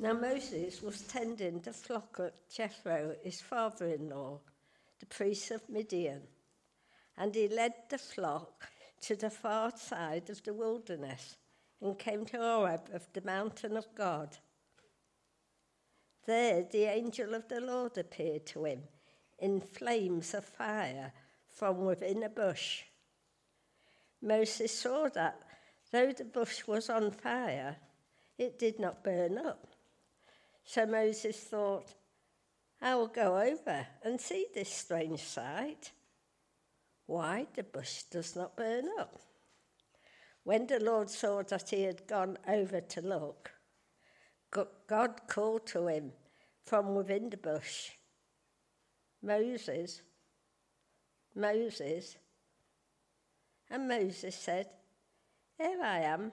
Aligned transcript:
Now 0.00 0.12
Moses 0.12 0.82
was 0.82 1.02
tending 1.02 1.60
the 1.60 1.72
flock 1.72 2.18
at 2.18 2.50
Jethro, 2.50 3.14
his 3.22 3.40
father 3.40 3.86
in 3.86 4.08
law, 4.08 4.40
the 4.98 5.06
priest 5.06 5.52
of 5.52 5.68
Midian, 5.68 6.22
and 7.16 7.32
he 7.32 7.46
led 7.46 7.74
the 7.88 7.98
flock 7.98 8.68
to 9.02 9.14
the 9.14 9.30
far 9.30 9.70
side 9.76 10.28
of 10.30 10.42
the 10.42 10.52
wilderness 10.52 11.36
and 11.80 11.96
came 11.96 12.26
to 12.26 12.38
Horeb 12.38 12.90
of 12.92 13.06
the 13.12 13.20
mountain 13.20 13.76
of 13.76 13.86
God. 13.94 14.36
There 16.26 16.64
the 16.64 16.84
angel 16.84 17.34
of 17.34 17.48
the 17.48 17.60
Lord 17.60 17.96
appeared 17.96 18.46
to 18.46 18.64
him 18.64 18.82
in 19.38 19.60
flames 19.60 20.34
of 20.34 20.44
fire 20.44 21.12
from 21.48 21.84
within 21.84 22.24
a 22.24 22.28
bush. 22.28 22.82
Moses 24.20 24.72
saw 24.72 25.08
that 25.10 25.38
though 25.92 26.10
the 26.10 26.24
bush 26.24 26.66
was 26.66 26.90
on 26.90 27.12
fire, 27.12 27.76
it 28.38 28.58
did 28.58 28.80
not 28.80 29.04
burn 29.04 29.38
up. 29.38 29.73
So 30.64 30.86
Moses 30.86 31.36
thought, 31.36 31.94
I 32.80 32.94
will 32.96 33.08
go 33.08 33.38
over 33.38 33.86
and 34.02 34.20
see 34.20 34.46
this 34.54 34.70
strange 34.70 35.22
sight. 35.22 35.92
Why 37.06 37.46
the 37.54 37.62
bush 37.62 38.04
does 38.04 38.34
not 38.34 38.56
burn 38.56 38.88
up. 38.98 39.20
When 40.42 40.66
the 40.66 40.80
Lord 40.80 41.08
saw 41.10 41.42
that 41.42 41.70
he 41.70 41.82
had 41.82 42.06
gone 42.06 42.38
over 42.48 42.80
to 42.80 43.00
look, 43.00 43.50
God 44.50 45.20
called 45.26 45.66
to 45.68 45.88
him 45.88 46.12
from 46.64 46.94
within 46.94 47.30
the 47.30 47.36
bush, 47.36 47.90
Moses, 49.22 50.02
Moses. 51.34 52.16
And 53.70 53.88
Moses 53.88 54.36
said, 54.36 54.68
Here 55.58 55.80
I 55.82 56.00
am. 56.00 56.32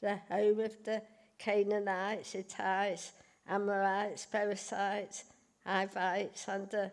the 0.00 0.16
home 0.30 0.60
of 0.60 0.82
the 0.84 1.02
Canaanites, 1.38 2.32
Hittites, 2.32 3.12
Amorites, 3.48 4.26
Perizzites, 4.26 5.24
Hivites, 5.64 6.48
and 6.48 6.68
the 6.70 6.92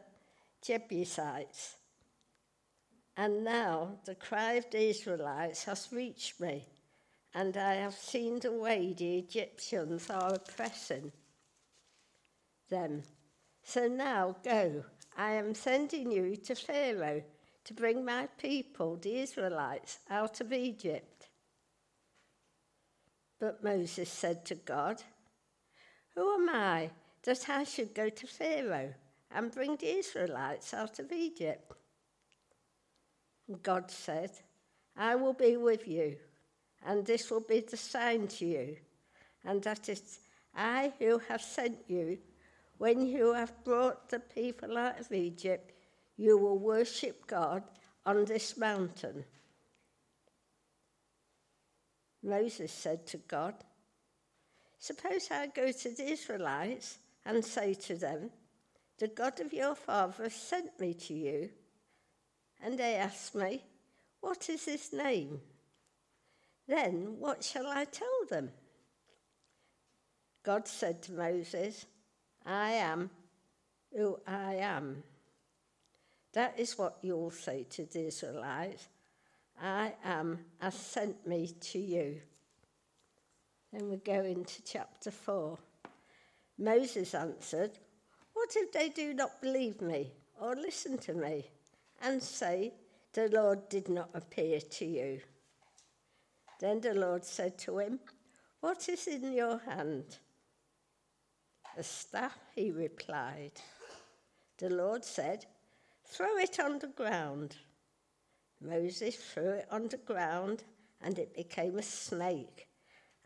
Jebusites. 0.62 1.78
And 3.18 3.44
now 3.44 4.00
the 4.06 4.16
cry 4.16 4.54
of 4.54 4.70
the 4.72 4.90
Israelites 4.90 5.64
has 5.66 5.90
reached 5.92 6.40
me, 6.40 6.66
and 7.34 7.56
I 7.56 7.76
have 7.76 7.94
seen 7.94 8.40
the 8.40 8.52
way 8.52 8.94
the 8.94 9.20
Egyptians 9.20 10.10
are 10.10 10.34
oppressing 10.34 11.12
them. 12.70 13.04
So 13.64 13.88
now 13.88 14.36
go, 14.44 14.84
I 15.18 15.34
am 15.34 15.54
sending 15.54 16.12
you 16.12 16.36
to 16.36 16.56
Pharaoh 16.56 17.24
to 17.64 17.74
bring 17.74 18.06
my 18.06 18.28
people, 18.38 18.98
the 18.98 19.20
Israelites, 19.20 20.00
out 20.10 20.42
of 20.42 20.54
Egypt. 20.54 21.15
But 23.40 23.64
Moses 23.64 24.10
said 24.10 24.46
to 24.46 24.56
God, 24.56 25.02
Who 26.16 26.34
am 26.34 26.50
I 26.50 26.90
that 27.24 27.50
I 27.50 27.64
should 27.64 27.94
go 27.94 28.10
to 28.10 28.28
Pharaoh 28.28 28.94
and 29.32 29.52
bring 29.52 29.76
the 29.76 29.98
Israelites 29.98 30.74
out 30.74 31.00
of 31.00 31.12
Egypt? 31.12 31.72
God 33.62 33.92
said, 33.92 34.32
I 34.98 35.16
will 35.16 35.34
be 35.34 35.58
with 35.58 35.88
you, 35.88 36.16
and 36.86 37.06
this 37.06 37.30
will 37.30 37.42
be 37.42 37.60
the 37.60 37.78
sign 37.78 38.28
to 38.28 38.46
you, 38.46 38.78
and 39.44 39.62
that 39.64 39.90
it's 39.90 40.20
I 40.56 40.94
who 41.00 41.20
have 41.28 41.42
sent 41.42 41.78
you. 41.88 42.18
When 42.78 43.06
you 43.06 43.34
have 43.34 43.64
brought 43.64 44.10
the 44.10 44.20
people 44.20 44.78
out 44.78 45.00
of 45.00 45.12
Egypt, 45.12 45.74
you 46.18 46.38
will 46.38 46.58
worship 46.58 47.28
God 47.28 47.64
on 48.06 48.26
this 48.26 48.58
mountain. 48.58 49.26
Moses 52.26 52.72
said 52.72 53.06
to 53.08 53.18
God, 53.18 53.54
Suppose 54.80 55.30
I 55.32 55.48
go 55.48 55.72
to 55.72 55.90
the 55.90 56.10
Israelites 56.12 56.98
and 57.26 57.46
say 57.46 57.74
to 57.74 57.96
them, 57.96 58.32
The 58.98 59.08
God 59.08 59.40
of 59.40 59.54
your 59.54 59.76
father 59.76 60.30
sent 60.30 60.80
me 60.80 60.94
to 60.94 61.14
you. 61.14 61.50
And 62.64 62.80
they 62.80 62.96
ask 62.96 63.36
me, 63.36 63.64
What 64.22 64.50
is 64.50 64.66
his 64.66 64.92
name? 64.92 65.40
Then 66.68 67.18
what 67.20 67.44
shall 67.44 67.68
I 67.68 67.86
tell 67.86 68.26
them? 68.30 68.50
God 70.44 70.68
said 70.68 71.04
to 71.04 71.14
Moses, 71.14 71.86
I 72.46 72.72
am 72.72 73.10
who 73.96 74.20
I 74.28 74.56
am. 74.56 75.04
That 76.34 76.60
is 76.60 76.78
what 76.78 76.98
you 77.02 77.16
will 77.16 77.32
say 77.32 77.66
to 77.72 77.86
the 77.86 78.08
Israelites 78.08 78.88
I 79.62 79.94
am 80.04 80.40
has 80.60 80.76
sent 80.76 81.26
me 81.28 81.48
to 81.48 81.80
you. 81.80 82.22
Then 83.72 83.90
we 83.90 83.98
go 83.98 84.24
into 84.24 84.62
chapter 84.64 85.12
4. 85.12 85.58
Moses 86.58 87.14
answered, 87.14 87.78
What 88.34 88.56
if 88.56 88.72
they 88.72 88.90
do 88.90 89.14
not 89.14 89.42
believe 89.42 89.82
me 89.82 90.14
or 90.40 90.56
listen 90.56 90.98
to 91.00 91.14
me 91.14 91.46
and 92.02 92.22
say, 92.22 92.74
The 93.14 93.30
Lord 93.30 93.68
did 93.70 93.90
not 93.90 94.10
appear 94.14 94.60
to 94.60 94.86
you? 94.86 95.22
Then 96.60 96.80
the 96.80 96.94
Lord 96.94 97.26
said 97.26 97.58
to 97.60 97.80
him, 97.80 98.00
What 98.62 98.88
is 98.88 99.08
in 99.08 99.34
your 99.34 99.60
hand? 99.60 100.18
A 101.78 101.84
staff, 101.84 102.38
he 102.56 102.72
replied. 102.72 103.52
The 104.58 104.70
Lord 104.70 105.04
said, 105.04 105.46
Throw 106.06 106.38
it 106.38 106.60
on 106.60 106.80
the 106.80 106.88
ground. 106.88 107.58
Moses 108.68 109.16
threw 109.16 109.52
it 109.52 109.68
on 109.72 109.88
the 109.88 109.98
ground 109.98 110.64
and 111.02 111.20
it 111.20 111.36
became 111.36 111.78
a 111.78 111.84
snake, 111.84 112.68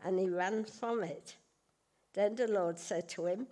and 0.04 0.18
he 0.18 0.28
ran 0.28 0.64
from 0.64 1.02
it. 1.02 1.36
Then 2.12 2.34
the 2.34 2.48
Lord 2.48 2.78
said 2.78 3.08
to 3.10 3.26
him, 3.26 3.46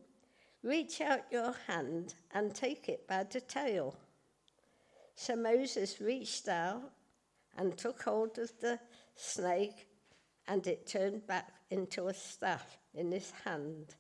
Reach 0.62 1.00
out 1.00 1.24
your 1.30 1.54
hand 1.66 2.14
and 2.32 2.54
take 2.54 2.88
it 2.88 3.06
by 3.06 3.24
the 3.24 3.40
tail. 3.40 3.96
So 5.14 5.36
Moses 5.36 6.00
reached 6.00 6.48
out 6.48 6.82
and 7.56 7.76
took 7.76 8.02
hold 8.02 8.38
of 8.38 8.52
the 8.60 8.78
snake, 9.14 9.86
and 10.46 10.66
it 10.66 10.86
turned 10.86 11.26
back 11.26 11.52
into 11.70 12.08
a 12.08 12.14
staff 12.14 12.78
in 12.94 13.12
his 13.12 13.32
hand. 13.44 13.94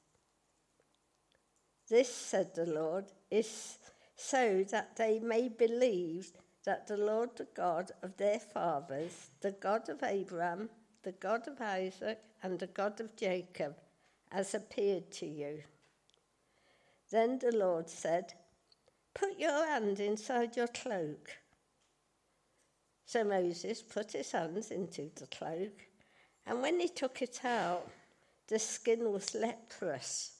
This, 1.88 2.12
said 2.14 2.54
the 2.54 2.66
Lord, 2.66 3.06
is 3.30 3.78
so 4.16 4.64
that 4.70 4.96
they 4.96 5.20
may 5.20 5.48
believe 5.48 6.32
that 6.68 6.86
the 6.86 6.98
Lord, 6.98 7.30
the 7.34 7.46
God 7.56 7.92
of 8.02 8.14
their 8.18 8.38
fathers, 8.38 9.30
the 9.40 9.52
God 9.52 9.88
of 9.88 10.02
Abraham, 10.02 10.68
the 11.02 11.12
God 11.12 11.48
of 11.48 11.58
Isaac, 11.62 12.18
and 12.42 12.58
the 12.58 12.66
God 12.66 13.00
of 13.00 13.16
Jacob, 13.16 13.74
has 14.30 14.54
appeared 14.54 15.10
to 15.12 15.24
you. 15.24 15.62
Then 17.10 17.38
the 17.38 17.56
Lord 17.56 17.88
said, 17.88 18.34
Put 19.14 19.38
your 19.38 19.66
hand 19.66 19.98
inside 19.98 20.58
your 20.58 20.66
cloak. 20.66 21.30
So 23.06 23.24
Moses 23.24 23.80
put 23.80 24.12
his 24.12 24.32
hands 24.32 24.70
into 24.70 25.10
the 25.14 25.26
cloak, 25.28 25.86
and 26.44 26.60
when 26.60 26.80
he 26.80 26.88
took 26.90 27.22
it 27.22 27.40
out, 27.46 27.88
the 28.46 28.58
skin 28.58 29.10
was 29.10 29.34
leprous. 29.34 30.32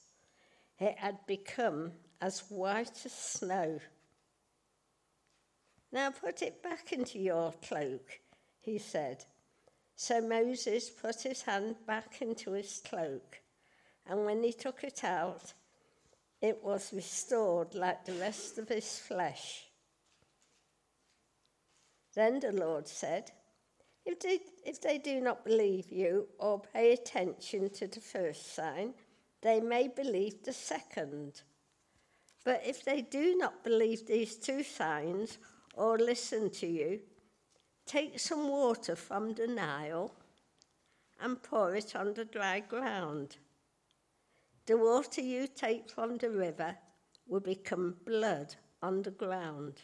It 0.78 0.98
had 0.98 1.26
become 1.26 1.92
as 2.20 2.40
white 2.50 3.06
as 3.06 3.12
snow. 3.12 3.80
Now 5.92 6.10
put 6.10 6.42
it 6.42 6.62
back 6.62 6.92
into 6.92 7.18
your 7.18 7.52
cloak, 7.66 8.20
he 8.60 8.78
said. 8.78 9.24
So 9.96 10.20
Moses 10.20 10.90
put 10.90 11.22
his 11.22 11.42
hand 11.42 11.76
back 11.86 12.20
into 12.20 12.52
his 12.52 12.80
cloak, 12.88 13.40
and 14.06 14.24
when 14.24 14.42
he 14.42 14.52
took 14.52 14.84
it 14.84 15.02
out, 15.02 15.54
it 16.40 16.62
was 16.62 16.92
restored 16.92 17.74
like 17.74 18.04
the 18.04 18.12
rest 18.12 18.58
of 18.58 18.68
his 18.68 18.98
flesh. 18.98 19.64
Then 22.14 22.40
the 22.40 22.52
Lord 22.52 22.86
said, 22.86 23.32
if 24.04 24.20
they, 24.20 24.40
if 24.64 24.80
they 24.80 24.98
do 24.98 25.20
not 25.20 25.44
believe 25.44 25.90
you 25.90 26.28
or 26.38 26.60
pay 26.60 26.92
attention 26.92 27.70
to 27.70 27.86
the 27.86 28.00
first 28.00 28.54
sign, 28.54 28.94
they 29.42 29.60
may 29.60 29.88
believe 29.88 30.42
the 30.42 30.52
second. 30.52 31.42
But 32.44 32.62
if 32.64 32.84
they 32.84 33.02
do 33.02 33.36
not 33.36 33.62
believe 33.64 34.06
these 34.06 34.36
two 34.36 34.62
signs 34.62 35.38
or 35.74 35.98
listen 35.98 36.50
to 36.50 36.66
you, 36.66 37.00
take 37.86 38.18
some 38.18 38.48
water 38.48 38.96
from 38.96 39.34
the 39.34 39.46
Nile 39.46 40.12
and 41.20 41.42
pour 41.42 41.74
it 41.74 41.96
on 41.96 42.14
the 42.14 42.24
dry 42.24 42.60
ground. 42.60 43.36
The 44.66 44.76
water 44.76 45.20
you 45.20 45.46
take 45.46 45.90
from 45.90 46.18
the 46.18 46.30
river 46.30 46.76
will 47.26 47.40
become 47.40 47.96
blood 48.04 48.54
on 48.82 49.02
the 49.02 49.10
ground. 49.10 49.80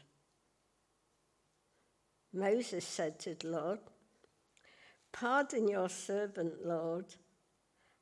Moses 2.33 2.85
said 2.85 3.19
to 3.21 3.35
the 3.35 3.49
Lord, 3.49 3.79
Pardon 5.13 5.69
your 5.69 5.89
servant, 5.89 6.67
Lord. 6.67 7.07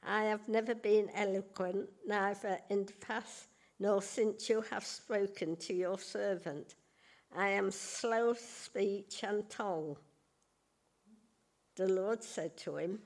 I 0.03 0.25
have 0.25 0.49
never 0.49 0.75
been 0.75 1.11
eloquent, 1.15 1.89
neither 2.07 2.59
in 2.71 2.87
the 2.87 2.95
past 2.95 3.49
nor 3.79 4.01
since 4.01 4.49
you 4.49 4.63
have 4.71 4.85
spoken 4.85 5.57
to 5.57 5.75
your 5.75 5.99
servant. 5.99 6.75
I 7.37 7.49
am 7.49 7.71
slow 7.71 8.31
of 8.31 8.39
speech 8.39 9.23
and 9.23 9.49
tongue. 9.49 9.97
The 11.77 11.89
Lord 11.89 12.23
said 12.23 12.57
to 12.59 12.77
him, 12.77 13.01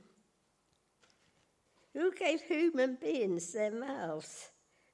who 1.96 2.12
gave 2.12 2.42
human 2.42 2.98
beings 3.00 3.54
their 3.54 3.70
mouths? 3.70 4.50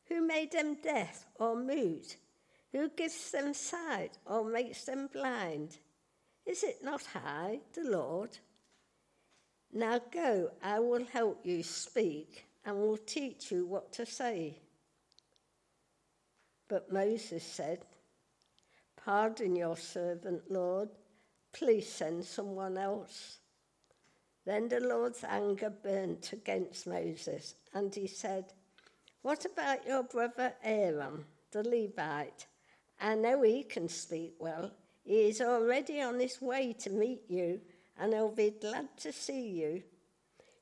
Who 0.08 0.24
made 0.24 0.52
them 0.52 0.76
deaf 0.80 1.26
or 1.34 1.56
mute? 1.56 2.16
Who 2.70 2.90
gives 2.90 3.32
them 3.32 3.54
sight 3.54 4.18
or 4.24 4.44
makes 4.44 4.84
them 4.84 5.08
blind? 5.12 5.78
Is 6.46 6.62
it 6.62 6.84
not 6.84 7.02
I, 7.14 7.58
the 7.72 7.90
Lord? 7.90 8.38
Now 9.72 10.00
go, 10.12 10.50
I 10.62 10.78
will 10.78 11.04
help 11.06 11.40
you 11.44 11.64
speak 11.64 12.46
and 12.64 12.76
will 12.76 12.98
teach 12.98 13.50
you 13.50 13.66
what 13.66 13.92
to 13.94 14.06
say. 14.06 14.58
But 16.68 16.92
Moses 16.92 17.42
said, 17.42 17.80
Pardon 19.04 19.56
your 19.56 19.76
servant, 19.76 20.42
Lord. 20.48 20.88
Please 21.52 21.92
send 21.92 22.24
someone 22.24 22.78
else. 22.78 23.38
Then 24.44 24.68
the 24.68 24.78
Lord's 24.80 25.24
anger 25.24 25.70
burnt 25.70 26.32
against 26.32 26.86
Moses, 26.86 27.56
and 27.74 27.92
he 27.92 28.06
said, 28.06 28.52
What 29.22 29.44
about 29.44 29.86
your 29.86 30.04
brother 30.04 30.54
Aaron, 30.62 31.24
the 31.50 31.62
Levite? 31.64 32.46
I 33.00 33.16
know 33.16 33.42
he 33.42 33.64
can 33.64 33.88
speak 33.88 34.34
well. 34.38 34.70
He 35.04 35.28
is 35.28 35.40
already 35.40 36.00
on 36.00 36.20
his 36.20 36.40
way 36.40 36.72
to 36.74 36.90
meet 36.90 37.22
you, 37.28 37.60
and 37.98 38.12
he'll 38.12 38.28
be 38.28 38.50
glad 38.50 38.96
to 38.98 39.12
see 39.12 39.48
you. 39.48 39.82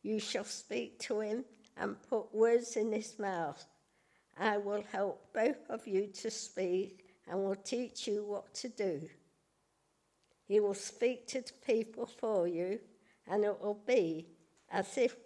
You 0.03 0.19
shall 0.19 0.45
speak 0.45 0.99
to 1.01 1.21
him 1.21 1.45
and 1.77 2.03
put 2.09 2.35
words 2.35 2.77
in 2.77 2.91
his 2.93 3.19
mouth. 3.19 3.65
I 4.39 4.57
will 4.57 4.85
help 4.91 5.33
both 5.35 5.69
of 5.69 5.87
you 5.87 6.07
to 6.07 6.31
speak 6.31 7.10
and 7.29 7.39
will 7.43 7.57
teach 7.57 8.07
you 8.07 8.25
what 8.25 8.53
to 8.55 8.69
do. 8.69 9.09
He 10.47 10.61
will 10.61 10.75
speak 10.75 11.27
to 11.29 11.41
the 11.43 11.53
people 11.65 12.07
for 12.07 12.49
you 12.49 12.81
and 13.29 13.45
it 13.45 13.61
will 13.61 13.81
be 13.87 14.27
as 14.71 14.99
if 14.99 15.17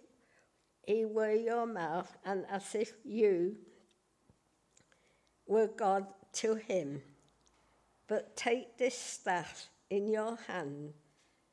he 0.85 1.05
were 1.05 1.33
your 1.33 1.65
mouth 1.65 2.15
and 2.25 2.45
as 2.49 2.75
if 2.75 2.93
you 3.03 3.55
were 5.47 5.67
God 5.67 6.05
to 6.33 6.55
him. 6.55 7.01
But 8.07 8.35
take 8.35 8.77
this 8.77 8.97
staff 8.97 9.67
in 9.89 10.07
your 10.07 10.37
hand 10.47 10.93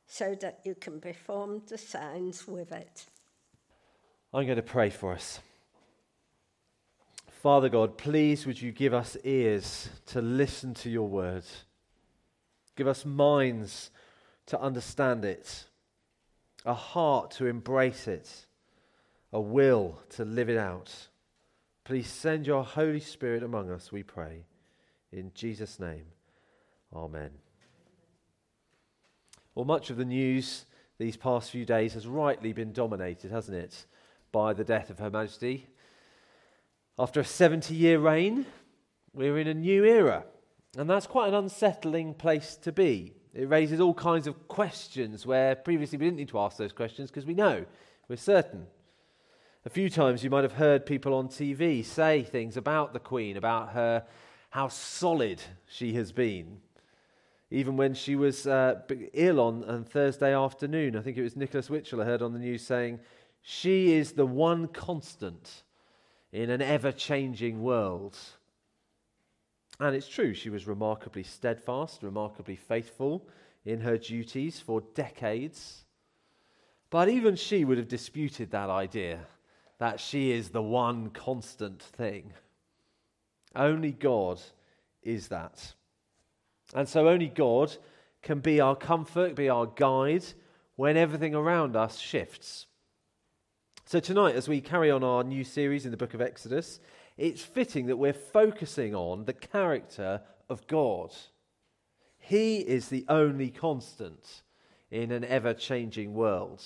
so 0.07 0.35
that 0.41 0.61
you 0.65 0.75
can 0.75 1.01
perform 1.01 1.63
the 1.67 1.79
signs 1.79 2.47
with 2.47 2.73
it. 2.73 3.07
I'm 4.35 4.45
going 4.45 4.57
to 4.57 4.63
pray 4.63 4.91
for 4.91 5.13
us. 5.13 5.41
Father 7.43 7.69
God, 7.69 7.99
please 7.99 8.47
would 8.47 8.63
you 8.63 8.71
give 8.71 8.95
us 8.95 9.17
ears 9.25 9.89
to 10.07 10.23
listen 10.23 10.75
to 10.75 10.89
your 10.89 11.09
word? 11.09 11.43
Give 12.77 12.87
us 12.87 13.05
minds 13.05 13.91
to 14.47 14.61
understand 14.61 15.25
it 15.25 15.67
a 16.65 16.73
heart 16.73 17.33
to 17.33 17.47
embrace 17.47 18.07
it, 18.07 18.47
a 19.33 19.41
will 19.41 20.01
to 20.11 20.25
live 20.25 20.49
it 20.49 20.57
out. 20.57 21.09
Please 21.83 22.07
send 22.07 22.47
your 22.47 22.63
Holy 22.63 23.01
Spirit 23.01 23.43
among 23.43 23.73
us, 23.73 23.91
we 23.91 24.05
pray. 24.05 24.45
In 25.11 25.33
Jesus' 25.35 25.81
name, 25.81 26.05
Amen. 26.95 27.31
Well, 29.57 29.65
much 29.65 29.91
of 29.91 29.97
the 29.97 30.05
news 30.05 30.65
these 30.97 31.17
past 31.17 31.51
few 31.51 31.65
days 31.65 31.95
has 31.95 32.07
rightly 32.07 32.53
been 32.53 32.73
dominated, 32.73 33.33
hasn't 33.33 33.59
it, 33.59 33.87
by 34.31 34.53
the 34.53 34.63
death 34.63 34.91
of 34.91 35.01
Her 35.01 35.11
Majesty. 35.11 35.67
After 36.99 37.21
a 37.21 37.25
70 37.25 37.75
year 37.75 37.99
reign, 37.99 38.45
we're 39.15 39.39
in 39.39 39.49
a 39.49 39.55
new 39.55 39.85
era, 39.85 40.25
and 40.77 40.89
that's 40.89 41.07
quite 41.07 41.29
an 41.29 41.35
unsettling 41.35 42.13
place 42.13 42.57
to 42.57 42.73
be. 42.73 43.15
It 43.33 43.49
raises 43.49 43.81
all 43.81 43.95
kinds 43.95 44.27
of 44.27 44.47
questions 44.47 45.25
where 45.25 45.55
previously 45.55 45.97
we 45.97 46.05
didn't 46.05 46.19
need 46.19 46.29
to 46.29 46.39
ask 46.39 46.59
those 46.59 46.73
questions 46.73 47.11
because 47.11 47.25
we 47.25 47.33
know, 47.33 47.65
we're 48.09 48.17
certain. 48.17 48.67
A 49.65 49.71
few 49.71 49.89
times 49.89 50.23
you 50.23 50.29
might 50.29 50.43
have 50.43 50.53
heard 50.53 50.85
people 50.85 51.15
on 51.15 51.29
TV 51.29 51.83
say 51.83 52.25
things 52.25 52.59
about 52.59 52.93
the 52.93 53.01
Queen, 53.01 53.39
about 53.39 53.71
her, 53.71 54.05
how 54.51 54.69
solid 54.69 55.41
she 55.67 55.95
has 55.95 56.13
been. 56.13 56.59
Even 57.51 57.79
when 57.79 57.95
she 57.95 58.17
was 58.17 58.47
uh, 58.47 58.83
ill 59.15 59.41
on, 59.41 59.65
on 59.65 59.85
Thursday 59.85 60.35
afternoon, 60.35 60.97
I 60.97 61.01
think 61.01 61.17
it 61.17 61.23
was 61.23 61.37
Nicholas 61.37 61.71
Witchell 61.71 62.03
I 62.03 62.05
heard 62.05 62.21
on 62.21 62.35
the 62.35 62.39
news 62.39 62.67
saying, 62.67 63.01
She 63.41 63.95
is 63.95 64.13
the 64.13 64.27
one 64.27 64.69
constant 64.69 65.63
in 66.33 66.51
an 66.51 66.63
ever 66.63 66.93
changing 66.93 67.63
world. 67.63 68.17
And 69.79 69.95
it's 69.95 70.09
true, 70.09 70.35
she 70.35 70.51
was 70.51 70.67
remarkably 70.67 71.23
steadfast, 71.23 72.03
remarkably 72.03 72.57
faithful 72.57 73.27
in 73.65 73.81
her 73.81 73.99
duties 73.99 74.61
for 74.61 74.83
decades. 74.95 75.85
But 76.91 77.09
even 77.09 77.37
she 77.37 77.65
would 77.65 77.79
have 77.79 77.89
disputed 77.89 78.51
that 78.51 78.71
idea 78.71 79.21
that 79.79 79.99
she 79.99 80.31
is 80.31 80.51
the 80.51 80.63
one 80.63 81.11
constant 81.11 81.83
thing. 81.83 82.33
Only 83.55 83.93
God 83.93 84.41
is 85.03 85.29
that. 85.29 85.75
And 86.75 86.89
so 86.89 87.09
only 87.09 87.29
God 87.29 87.77
can 88.23 88.39
be 88.39 88.61
our 88.61 88.77
comfort, 88.77 89.35
be 89.35 89.49
our 89.49 89.67
guide 89.67 90.25
when 90.77 90.97
everything 90.97 91.35
around 91.35 91.77
us 91.77 91.99
shifts. 91.99 92.67
So 93.93 94.01
tonight, 94.01 94.37
as 94.37 94.49
we 94.49 94.63
carry 94.63 94.91
on 94.91 95.05
our 95.05 95.23
new 95.23 95.45
series 95.45 95.85
in 95.85 95.91
the 95.91 95.99
book 95.99 96.15
of 96.15 96.23
Exodus, 96.23 96.81
it's 97.19 97.43
fitting 97.43 97.89
that 97.89 97.99
we're 97.99 98.15
focusing 98.15 98.95
on 98.95 99.27
the 99.27 99.35
character 99.35 100.23
of 100.49 100.67
God. 100.67 101.13
He 102.19 102.61
is 102.61 102.89
the 102.89 103.05
only 103.11 103.51
constant 103.51 104.45
in 104.91 105.13
an 105.13 105.27
ever 105.27 105.53
changing 105.53 106.15
world. 106.15 106.65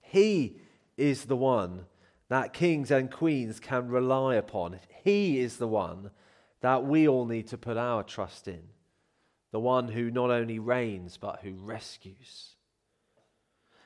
He 0.00 0.60
is 0.96 1.24
the 1.24 1.34
one 1.34 1.86
that 2.28 2.52
kings 2.52 2.92
and 2.92 3.10
queens 3.10 3.58
can 3.58 3.88
rely 3.88 4.36
upon. 4.36 4.78
He 5.02 5.40
is 5.40 5.56
the 5.56 5.66
one 5.66 6.12
that 6.60 6.84
we 6.84 7.08
all 7.08 7.26
need 7.26 7.48
to 7.48 7.58
put 7.58 7.76
our 7.76 8.04
trust 8.04 8.46
in. 8.46 8.62
The 9.50 9.58
one 9.58 9.88
who 9.88 10.08
not 10.08 10.30
only 10.30 10.60
reigns, 10.60 11.16
but 11.16 11.40
who 11.42 11.54
rescues. 11.54 12.54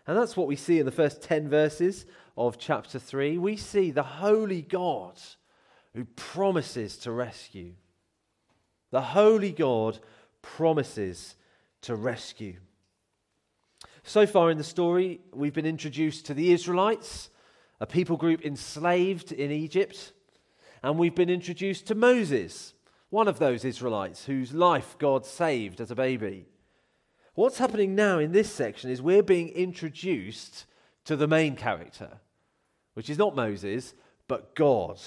And 0.06 0.16
that's 0.16 0.36
what 0.36 0.48
we 0.48 0.56
see 0.56 0.78
in 0.78 0.86
the 0.86 0.92
first 0.92 1.22
10 1.22 1.48
verses 1.48 2.06
of 2.36 2.58
chapter 2.58 2.98
3. 2.98 3.38
We 3.38 3.56
see 3.56 3.90
the 3.90 4.02
holy 4.02 4.62
God 4.62 5.20
who 5.94 6.04
promises 6.04 6.96
to 6.98 7.12
rescue. 7.12 7.74
The 8.90 9.00
holy 9.00 9.52
God 9.52 9.98
promises 10.40 11.36
to 11.82 11.94
rescue. 11.94 12.56
So 14.02 14.26
far 14.26 14.50
in 14.50 14.58
the 14.58 14.64
story, 14.64 15.20
we've 15.32 15.54
been 15.54 15.66
introduced 15.66 16.26
to 16.26 16.34
the 16.34 16.52
Israelites, 16.52 17.30
a 17.80 17.86
people 17.86 18.16
group 18.16 18.44
enslaved 18.44 19.30
in 19.30 19.52
Egypt, 19.52 20.12
and 20.82 20.98
we've 20.98 21.14
been 21.14 21.30
introduced 21.30 21.86
to 21.86 21.94
Moses, 21.94 22.74
one 23.10 23.28
of 23.28 23.38
those 23.38 23.64
Israelites 23.64 24.24
whose 24.24 24.52
life 24.52 24.96
God 24.98 25.24
saved 25.24 25.80
as 25.80 25.92
a 25.92 25.96
baby. 25.96 26.46
What's 27.34 27.58
happening 27.58 27.94
now 27.94 28.18
in 28.18 28.32
this 28.32 28.52
section 28.52 28.90
is 28.90 29.00
we're 29.00 29.22
being 29.22 29.48
introduced 29.48 30.66
to 31.06 31.16
the 31.16 31.26
main 31.26 31.56
character, 31.56 32.18
which 32.92 33.08
is 33.08 33.16
not 33.16 33.34
Moses, 33.34 33.94
but 34.28 34.54
God. 34.54 35.00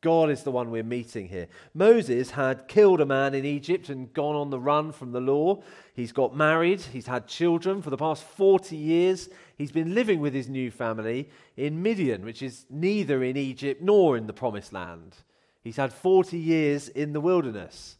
God 0.00 0.30
is 0.30 0.42
the 0.42 0.50
one 0.50 0.70
we're 0.70 0.82
meeting 0.82 1.28
here. 1.28 1.48
Moses 1.74 2.30
had 2.30 2.66
killed 2.66 3.02
a 3.02 3.06
man 3.06 3.34
in 3.34 3.44
Egypt 3.44 3.90
and 3.90 4.10
gone 4.14 4.34
on 4.34 4.48
the 4.48 4.58
run 4.58 4.92
from 4.92 5.12
the 5.12 5.20
law. 5.20 5.62
He's 5.92 6.12
got 6.12 6.34
married, 6.34 6.80
he's 6.80 7.06
had 7.06 7.26
children. 7.26 7.82
For 7.82 7.90
the 7.90 7.98
past 7.98 8.24
40 8.24 8.74
years, 8.74 9.28
he's 9.58 9.72
been 9.72 9.94
living 9.94 10.20
with 10.20 10.32
his 10.32 10.48
new 10.48 10.70
family 10.70 11.28
in 11.58 11.82
Midian, 11.82 12.24
which 12.24 12.40
is 12.40 12.64
neither 12.70 13.22
in 13.22 13.36
Egypt 13.36 13.82
nor 13.82 14.16
in 14.16 14.26
the 14.26 14.32
promised 14.32 14.72
land. 14.72 15.16
He's 15.62 15.76
had 15.76 15.92
40 15.92 16.38
years 16.38 16.88
in 16.88 17.12
the 17.12 17.20
wilderness. 17.20 17.98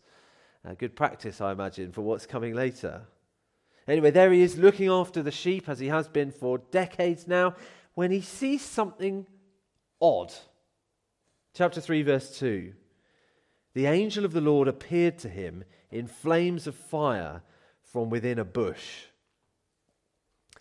A 0.64 0.74
good 0.74 0.94
practice, 0.94 1.40
I 1.40 1.52
imagine, 1.52 1.92
for 1.92 2.02
what's 2.02 2.26
coming 2.26 2.54
later. 2.54 3.02
Anyway, 3.88 4.10
there 4.10 4.30
he 4.30 4.42
is 4.42 4.58
looking 4.58 4.88
after 4.88 5.22
the 5.22 5.30
sheep 5.30 5.68
as 5.68 5.78
he 5.78 5.88
has 5.88 6.06
been 6.06 6.30
for 6.30 6.58
decades 6.58 7.26
now 7.26 7.54
when 7.94 8.10
he 8.10 8.20
sees 8.20 8.62
something 8.62 9.26
odd. 10.00 10.32
Chapter 11.54 11.80
3, 11.80 12.02
verse 12.02 12.38
2. 12.38 12.72
The 13.74 13.86
angel 13.86 14.24
of 14.24 14.32
the 14.32 14.40
Lord 14.40 14.68
appeared 14.68 15.18
to 15.20 15.28
him 15.28 15.64
in 15.90 16.06
flames 16.06 16.66
of 16.66 16.74
fire 16.74 17.42
from 17.82 18.10
within 18.10 18.38
a 18.38 18.44
bush. 18.44 19.04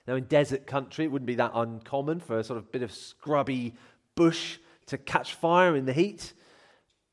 Now, 0.08 0.16
in 0.16 0.24
desert 0.24 0.66
country, 0.66 1.06
it 1.06 1.12
wouldn't 1.12 1.28
be 1.28 1.36
that 1.36 1.52
uncommon 1.54 2.20
for 2.20 2.40
a 2.40 2.44
sort 2.44 2.58
of 2.58 2.72
bit 2.72 2.82
of 2.82 2.92
scrubby 2.92 3.76
bush 4.16 4.58
to 4.88 4.98
catch 4.98 5.36
fire 5.36 5.76
in 5.76 5.86
the 5.86 5.94
heat. 5.94 6.34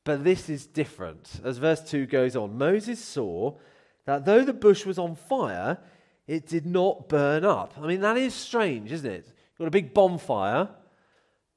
But 0.07 0.23
this 0.23 0.47
is 0.47 0.65
different. 0.65 1.41
As 1.43 1.57
verse 1.57 1.81
2 1.81 2.05
goes 2.05 2.37
on, 2.37 2.57
Moses 2.57 3.03
saw 3.03 3.57
that 4.05 4.23
though 4.23 4.45
the 4.45 4.53
bush 4.53 4.85
was 4.85 4.97
on 4.97 5.17
fire, 5.17 5.79
it 6.27 6.47
did 6.47 6.65
not 6.65 7.09
burn 7.09 7.43
up. 7.43 7.73
I 7.77 7.85
mean, 7.85 7.99
that 7.99 8.15
is 8.15 8.33
strange, 8.33 8.93
isn't 8.93 9.11
it? 9.11 9.25
You've 9.25 9.59
got 9.59 9.67
a 9.67 9.69
big 9.69 9.93
bonfire, 9.93 10.69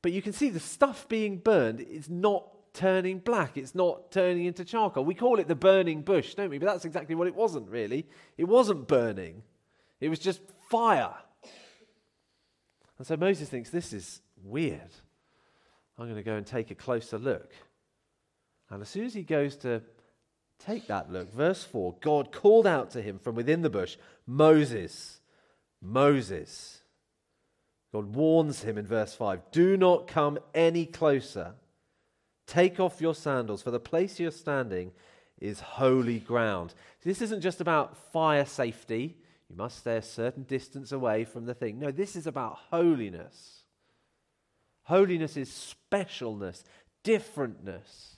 but 0.03 0.11
you 0.11 0.21
can 0.21 0.33
see 0.33 0.51
the 0.51 0.59
stuff 0.59 1.09
being 1.09 1.37
burned 1.37 1.81
is 1.81 2.11
not 2.11 2.45
turning 2.75 3.21
black. 3.21 3.57
It's 3.57 3.77
not 3.77 4.11
turning 4.11 4.47
into 4.47 4.65
charcoal. 4.65 5.05
We 5.05 5.15
call 5.15 5.39
it 5.39 5.47
the 5.47 5.55
burning 5.55 6.03
bush, 6.03 6.35
don't 6.35 6.51
we? 6.51 6.59
But 6.59 6.67
that's 6.67 6.85
exactly 6.85 7.15
what 7.15 7.29
it 7.29 7.37
wasn't, 7.37 7.71
really. 7.71 8.05
It 8.37 8.49
wasn't 8.49 8.89
burning, 8.89 9.45
it 10.01 10.09
was 10.09 10.19
just 10.19 10.41
fire. 10.69 11.15
And 12.99 13.07
so 13.07 13.17
Moses 13.17 13.49
thinks 13.49 13.71
this 13.71 13.93
is 13.93 14.23
weird. 14.43 14.91
I'm 15.97 16.07
going 16.07 16.17
to 16.17 16.25
go 16.25 16.35
and 16.35 16.45
take 16.45 16.73
a 16.73 16.75
closer 16.75 17.17
look. 17.17 17.53
And 18.71 18.83
as 18.83 18.89
soon 18.89 19.05
as 19.05 19.15
he 19.15 19.23
goes 19.23 19.57
to 19.57 19.83
take 20.59 20.87
that 20.87 21.13
look, 21.13 21.33
verse 21.33 21.65
4 21.65 21.97
God 22.01 22.33
called 22.33 22.67
out 22.67 22.91
to 22.93 23.03
him 23.03 23.19
from 23.19 23.35
within 23.35 23.63
the 23.63 23.71
bush, 23.71 23.97
Moses, 24.27 25.21
Moses. 25.83 26.83
God 27.93 28.15
warns 28.15 28.63
him 28.63 28.79
in 28.79 28.87
verse 28.87 29.15
5 29.15 29.51
Do 29.51 29.77
not 29.77 30.07
come 30.07 30.39
any 30.55 30.87
closer. 30.87 31.55
Take 32.47 32.81
off 32.81 33.01
your 33.01 33.15
sandals, 33.15 33.63
for 33.63 33.71
the 33.71 33.81
place 33.81 34.19
you're 34.19 34.31
standing 34.31 34.93
is 35.41 35.61
holy 35.61 36.19
ground. 36.19 36.75
This 37.03 37.23
isn't 37.23 37.41
just 37.41 37.61
about 37.61 37.97
fire 38.13 38.45
safety. 38.45 39.17
You 39.49 39.57
must 39.57 39.79
stay 39.79 39.97
a 39.97 40.03
certain 40.03 40.45
distance 40.45 40.93
away 40.93 41.25
from 41.25 41.47
the 41.47 41.55
thing. 41.55 41.79
No, 41.79 41.91
this 41.91 42.15
is 42.15 42.27
about 42.27 42.59
holiness. 42.71 43.63
Holiness 44.83 45.37
is 45.37 45.75
specialness, 45.93 46.63
differentness. 47.05 48.17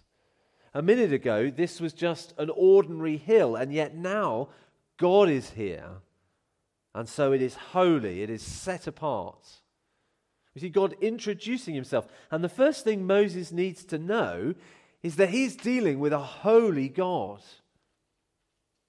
A 0.74 0.82
minute 0.82 1.12
ago, 1.12 1.50
this 1.50 1.80
was 1.80 1.92
just 1.92 2.32
an 2.38 2.50
ordinary 2.54 3.18
hill, 3.18 3.56
and 3.56 3.72
yet 3.72 3.94
now 3.94 4.48
God 4.96 5.28
is 5.28 5.50
here. 5.50 5.88
And 6.94 7.08
so 7.08 7.32
it 7.32 7.42
is 7.42 7.54
holy, 7.54 8.22
it 8.22 8.30
is 8.30 8.42
set 8.42 8.86
apart. 8.86 9.46
We 10.54 10.60
see 10.60 10.68
God 10.68 10.94
introducing 11.00 11.74
himself. 11.74 12.06
And 12.30 12.44
the 12.44 12.48
first 12.48 12.84
thing 12.84 13.06
Moses 13.06 13.52
needs 13.52 13.84
to 13.86 13.98
know 13.98 14.54
is 15.02 15.16
that 15.16 15.30
he's 15.30 15.56
dealing 15.56 15.98
with 15.98 16.12
a 16.12 16.18
holy 16.18 16.88
God. 16.88 17.40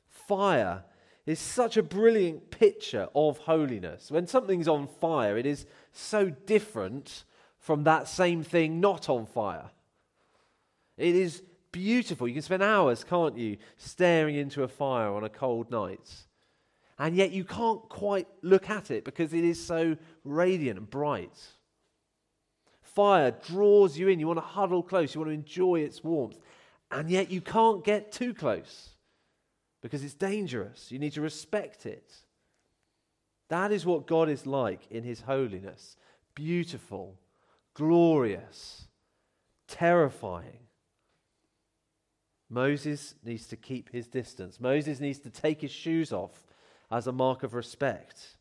Fire 0.10 0.84
is 1.26 1.40
such 1.40 1.78
a 1.78 1.84
brilliant 1.84 2.52
picture 2.52 3.08
of 3.16 3.38
holiness. 3.40 4.12
When 4.12 4.28
something's 4.28 4.68
on 4.68 4.88
fire, 4.88 5.38
it 5.38 5.46
is 5.46 5.66
so 5.94 6.30
different 6.30 7.24
from 7.58 7.86
that 7.86 8.10
same 8.10 8.44
thing 8.44 8.82
not 8.82 9.10
on 9.10 9.26
fire. 9.26 9.72
It 10.98 11.16
is 11.16 11.42
beautiful. 11.74 12.30
You 12.30 12.36
can 12.36 12.44
spend 12.44 12.64
hours, 12.64 13.04
can't 13.04 13.38
you, 13.38 13.58
staring 13.76 14.36
into 14.36 14.64
a 14.64 14.70
fire 14.70 15.10
on 15.10 15.26
a 15.26 15.30
cold 15.30 15.70
night. 15.70 16.10
And 16.98 17.18
yet 17.18 17.32
you 17.32 17.44
can't 17.44 17.82
quite 17.90 18.28
look 18.42 18.70
at 18.70 18.90
it 18.92 19.04
because 19.04 19.34
it 19.34 19.44
is 19.44 19.64
so 19.64 19.98
radiant 20.24 20.80
and 20.80 20.90
bright. 20.90 21.38
Fire 22.82 23.32
draws 23.46 23.98
you 23.98 24.08
in. 24.08 24.20
You 24.20 24.28
want 24.28 24.38
to 24.38 24.46
huddle 24.46 24.84
close. 24.84 25.14
You 25.14 25.20
want 25.20 25.32
to 25.32 25.36
enjoy 25.36 25.82
its 25.82 26.04
warmth. 26.04 26.38
And 26.92 27.10
yet 27.10 27.32
you 27.32 27.42
can't 27.42 27.84
get 27.84 28.12
too 28.12 28.34
close 28.34 28.92
because 29.82 30.04
it's 30.04 30.14
dangerous. 30.14 30.92
You 30.92 31.00
need 31.00 31.14
to 31.14 31.22
respect 31.22 31.86
it. 31.86 32.14
That 33.50 33.72
is 33.72 33.86
what 33.86 34.08
God 34.08 34.30
is 34.30 34.46
like 34.46 34.88
in 34.90 35.04
his 35.04 35.22
holiness 35.22 35.98
beautiful, 36.36 37.20
glorious, 37.76 38.88
terrifying. 39.68 40.63
Moses 42.54 43.16
needs 43.24 43.48
to 43.48 43.56
keep 43.56 43.92
his 43.92 44.08
distance. 44.08 44.60
Moses 44.60 45.00
needs 45.00 45.20
to 45.20 45.32
take 45.32 45.62
his 45.62 45.72
shoes 45.72 46.14
off 46.14 46.46
as 46.92 47.08
a 47.08 47.12
mark 47.12 47.42
of 47.42 47.56
respect. 47.56 48.38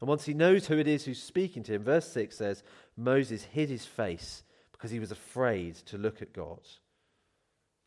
And 0.00 0.08
once 0.08 0.24
he 0.24 0.34
knows 0.34 0.66
who 0.66 0.78
it 0.78 0.86
is 0.86 1.04
who's 1.04 1.20
speaking 1.20 1.64
to 1.64 1.74
him, 1.74 1.82
verse 1.82 2.08
6 2.12 2.36
says, 2.36 2.62
Moses 2.96 3.42
hid 3.42 3.70
his 3.70 3.84
face 3.84 4.44
because 4.70 4.92
he 4.92 5.00
was 5.00 5.10
afraid 5.10 5.74
to 5.86 5.98
look 5.98 6.22
at 6.22 6.32
God. 6.32 6.60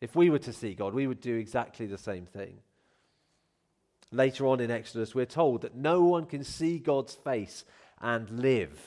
If 0.02 0.14
we 0.14 0.28
were 0.28 0.40
to 0.40 0.52
see 0.52 0.74
God, 0.74 0.92
we 0.92 1.06
would 1.06 1.22
do 1.22 1.36
exactly 1.36 1.86
the 1.86 1.96
same 1.96 2.26
thing. 2.26 2.58
Later 4.10 4.46
on 4.46 4.60
in 4.60 4.70
Exodus, 4.70 5.14
we're 5.14 5.24
told 5.24 5.62
that 5.62 5.74
no 5.74 6.02
one 6.02 6.26
can 6.26 6.44
see 6.44 6.78
God's 6.78 7.14
face 7.14 7.64
and 8.02 8.28
live. 8.28 8.78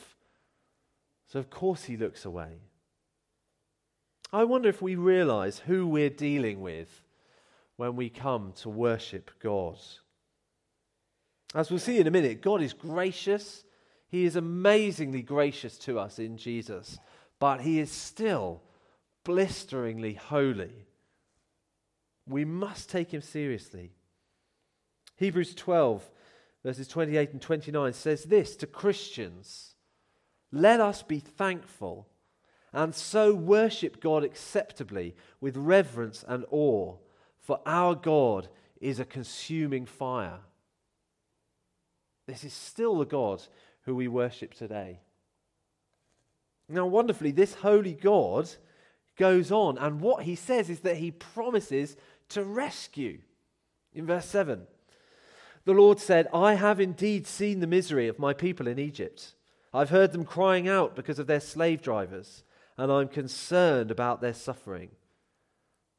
So, 1.28 1.40
of 1.40 1.50
course, 1.50 1.86
he 1.86 1.98
looks 1.98 2.26
away. 2.26 2.60
I 4.32 4.44
wonder 4.44 4.70
if 4.70 4.82
we 4.82 4.96
realize 4.96 5.60
who 5.60 5.88
we're 5.88 6.10
dealing 6.10 6.62
with 6.62 7.04
when 7.78 7.96
we 7.96 8.10
come 8.10 8.54
to 8.58 8.70
worship 8.70 9.32
God. 9.40 9.78
As 11.54 11.70
we'll 11.70 11.80
see 11.80 12.00
in 12.00 12.08
a 12.08 12.12
minute, 12.12 12.42
God 12.42 12.62
is 12.62 12.74
gracious. 12.74 13.64
He 14.10 14.26
is 14.26 14.36
amazingly 14.36 15.22
gracious 15.22 15.78
to 15.80 16.00
us 16.00 16.20
in 16.20 16.38
Jesus, 16.38 16.98
but 17.40 17.62
He 17.62 17.80
is 17.80 17.92
still 17.92 18.62
blisteringly 19.24 20.14
holy. 20.14 20.86
We 22.28 22.46
must 22.46 22.90
take 22.90 23.14
Him 23.14 23.22
seriously. 23.22 23.92
Hebrews 25.18 25.56
12, 25.56 26.10
verses 26.64 26.88
28 26.88 27.32
and 27.32 27.42
29 27.42 27.94
says 27.94 28.24
this 28.24 28.56
to 28.58 28.68
Christians 28.68 29.76
Let 30.52 30.82
us 30.82 31.04
be 31.04 31.20
thankful 31.20 32.08
and 32.76 32.94
so 32.94 33.34
worship 33.34 34.02
God 34.02 34.26
acceptably 34.26 35.16
with 35.40 35.56
reverence 35.56 36.26
and 36.28 36.46
awe, 36.52 36.96
for 37.40 37.62
our 37.66 37.96
God 37.96 38.50
is 38.82 39.00
a 39.00 39.06
consuming 39.06 39.86
fire. 39.86 40.40
This 42.28 42.44
is 42.44 42.54
still 42.54 42.98
the 42.98 43.06
God 43.06 43.42
who 43.84 43.96
we 43.96 44.10
worship 44.10 44.54
today. 44.54 45.00
Now, 46.68 46.86
wonderfully, 46.86 47.32
this 47.32 47.56
holy 47.56 47.94
God 47.94 48.50
goes 49.16 49.52
on, 49.52 49.78
and 49.78 50.02
what 50.02 50.24
he 50.24 50.36
says 50.36 50.70
is 50.70 50.82
that 50.82 50.98
he 50.98 51.12
promises 51.12 51.96
to 52.30 52.44
rescue. 52.44 53.20
In 53.94 54.06
verse 54.06 54.26
7, 54.26 54.68
the 55.64 55.74
Lord 55.74 56.00
said, 56.00 56.28
I 56.34 56.56
have 56.56 56.82
indeed 56.82 57.26
seen 57.26 57.62
the 57.62 57.68
misery 57.68 58.10
of 58.10 58.20
my 58.20 58.34
people 58.34 58.68
in 58.68 58.80
Egypt. 58.80 59.34
I've 59.74 59.92
heard 59.92 60.12
them 60.12 60.26
crying 60.26 60.68
out 60.68 60.96
because 60.96 61.20
of 61.20 61.28
their 61.28 61.40
slave 61.40 61.82
drivers, 61.82 62.44
and 62.78 62.92
I'm 62.92 63.08
concerned 63.08 63.92
about 63.92 64.22
their 64.22 64.34
suffering. 64.34 64.90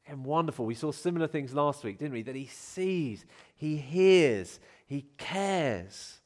And 0.07 0.23
wonderful. 0.23 0.65
We 0.65 0.75
saw 0.75 0.91
similar 0.91 1.27
things 1.27 1.53
last 1.53 1.83
week, 1.83 1.99
didn't 1.99 2.13
we? 2.13 2.21
That 2.21 2.35
he 2.35 2.47
sees, 2.47 3.25
he 3.55 3.77
hears, 3.77 4.59
he 4.85 5.05
cares. 5.17 6.19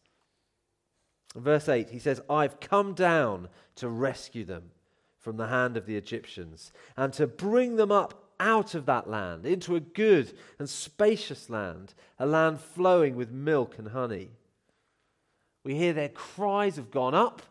Verse 1.35 1.67
8, 1.67 1.89
he 1.89 1.99
says, 1.99 2.21
I've 2.29 2.59
come 2.59 2.93
down 2.93 3.47
to 3.75 3.87
rescue 3.87 4.45
them 4.45 4.71
from 5.17 5.37
the 5.37 5.47
hand 5.47 5.77
of 5.77 5.85
the 5.85 5.95
Egyptians 5.95 6.71
and 6.97 7.13
to 7.13 7.25
bring 7.25 7.77
them 7.77 7.91
up 7.91 8.21
out 8.39 8.73
of 8.75 8.87
that 8.87 9.07
land 9.07 9.45
into 9.45 9.75
a 9.75 9.79
good 9.79 10.33
and 10.59 10.67
spacious 10.67 11.49
land, 11.49 11.93
a 12.19 12.25
land 12.25 12.59
flowing 12.59 13.15
with 13.15 13.31
milk 13.31 13.77
and 13.77 13.89
honey. 13.89 14.29
We 15.63 15.75
hear 15.75 15.93
their 15.93 16.09
cries 16.09 16.75
have 16.75 16.89
gone 16.89 17.13
up, 17.13 17.43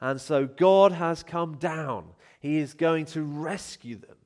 and 0.00 0.20
so 0.20 0.46
God 0.46 0.92
has 0.92 1.22
come 1.22 1.56
down. 1.56 2.08
He 2.42 2.58
is 2.58 2.74
going 2.74 3.06
to 3.06 3.22
rescue 3.22 3.96
them. 3.96 4.16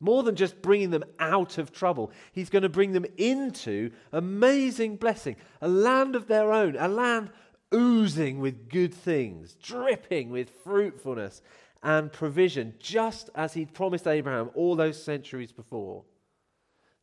More 0.00 0.24
than 0.24 0.34
just 0.34 0.60
bringing 0.60 0.90
them 0.90 1.04
out 1.20 1.56
of 1.56 1.72
trouble, 1.72 2.10
he's 2.32 2.50
going 2.50 2.64
to 2.64 2.68
bring 2.68 2.92
them 2.92 3.06
into 3.16 3.92
amazing 4.12 4.96
blessing, 4.96 5.36
a 5.60 5.68
land 5.68 6.16
of 6.16 6.26
their 6.26 6.52
own, 6.52 6.74
a 6.76 6.88
land 6.88 7.30
oozing 7.72 8.40
with 8.40 8.68
good 8.68 8.92
things, 8.92 9.54
dripping 9.62 10.30
with 10.30 10.50
fruitfulness, 10.64 11.42
and 11.82 12.12
provision, 12.12 12.74
just 12.80 13.30
as 13.36 13.54
he'd 13.54 13.72
promised 13.72 14.08
Abraham 14.08 14.50
all 14.54 14.74
those 14.74 15.00
centuries 15.00 15.52
before. 15.52 16.04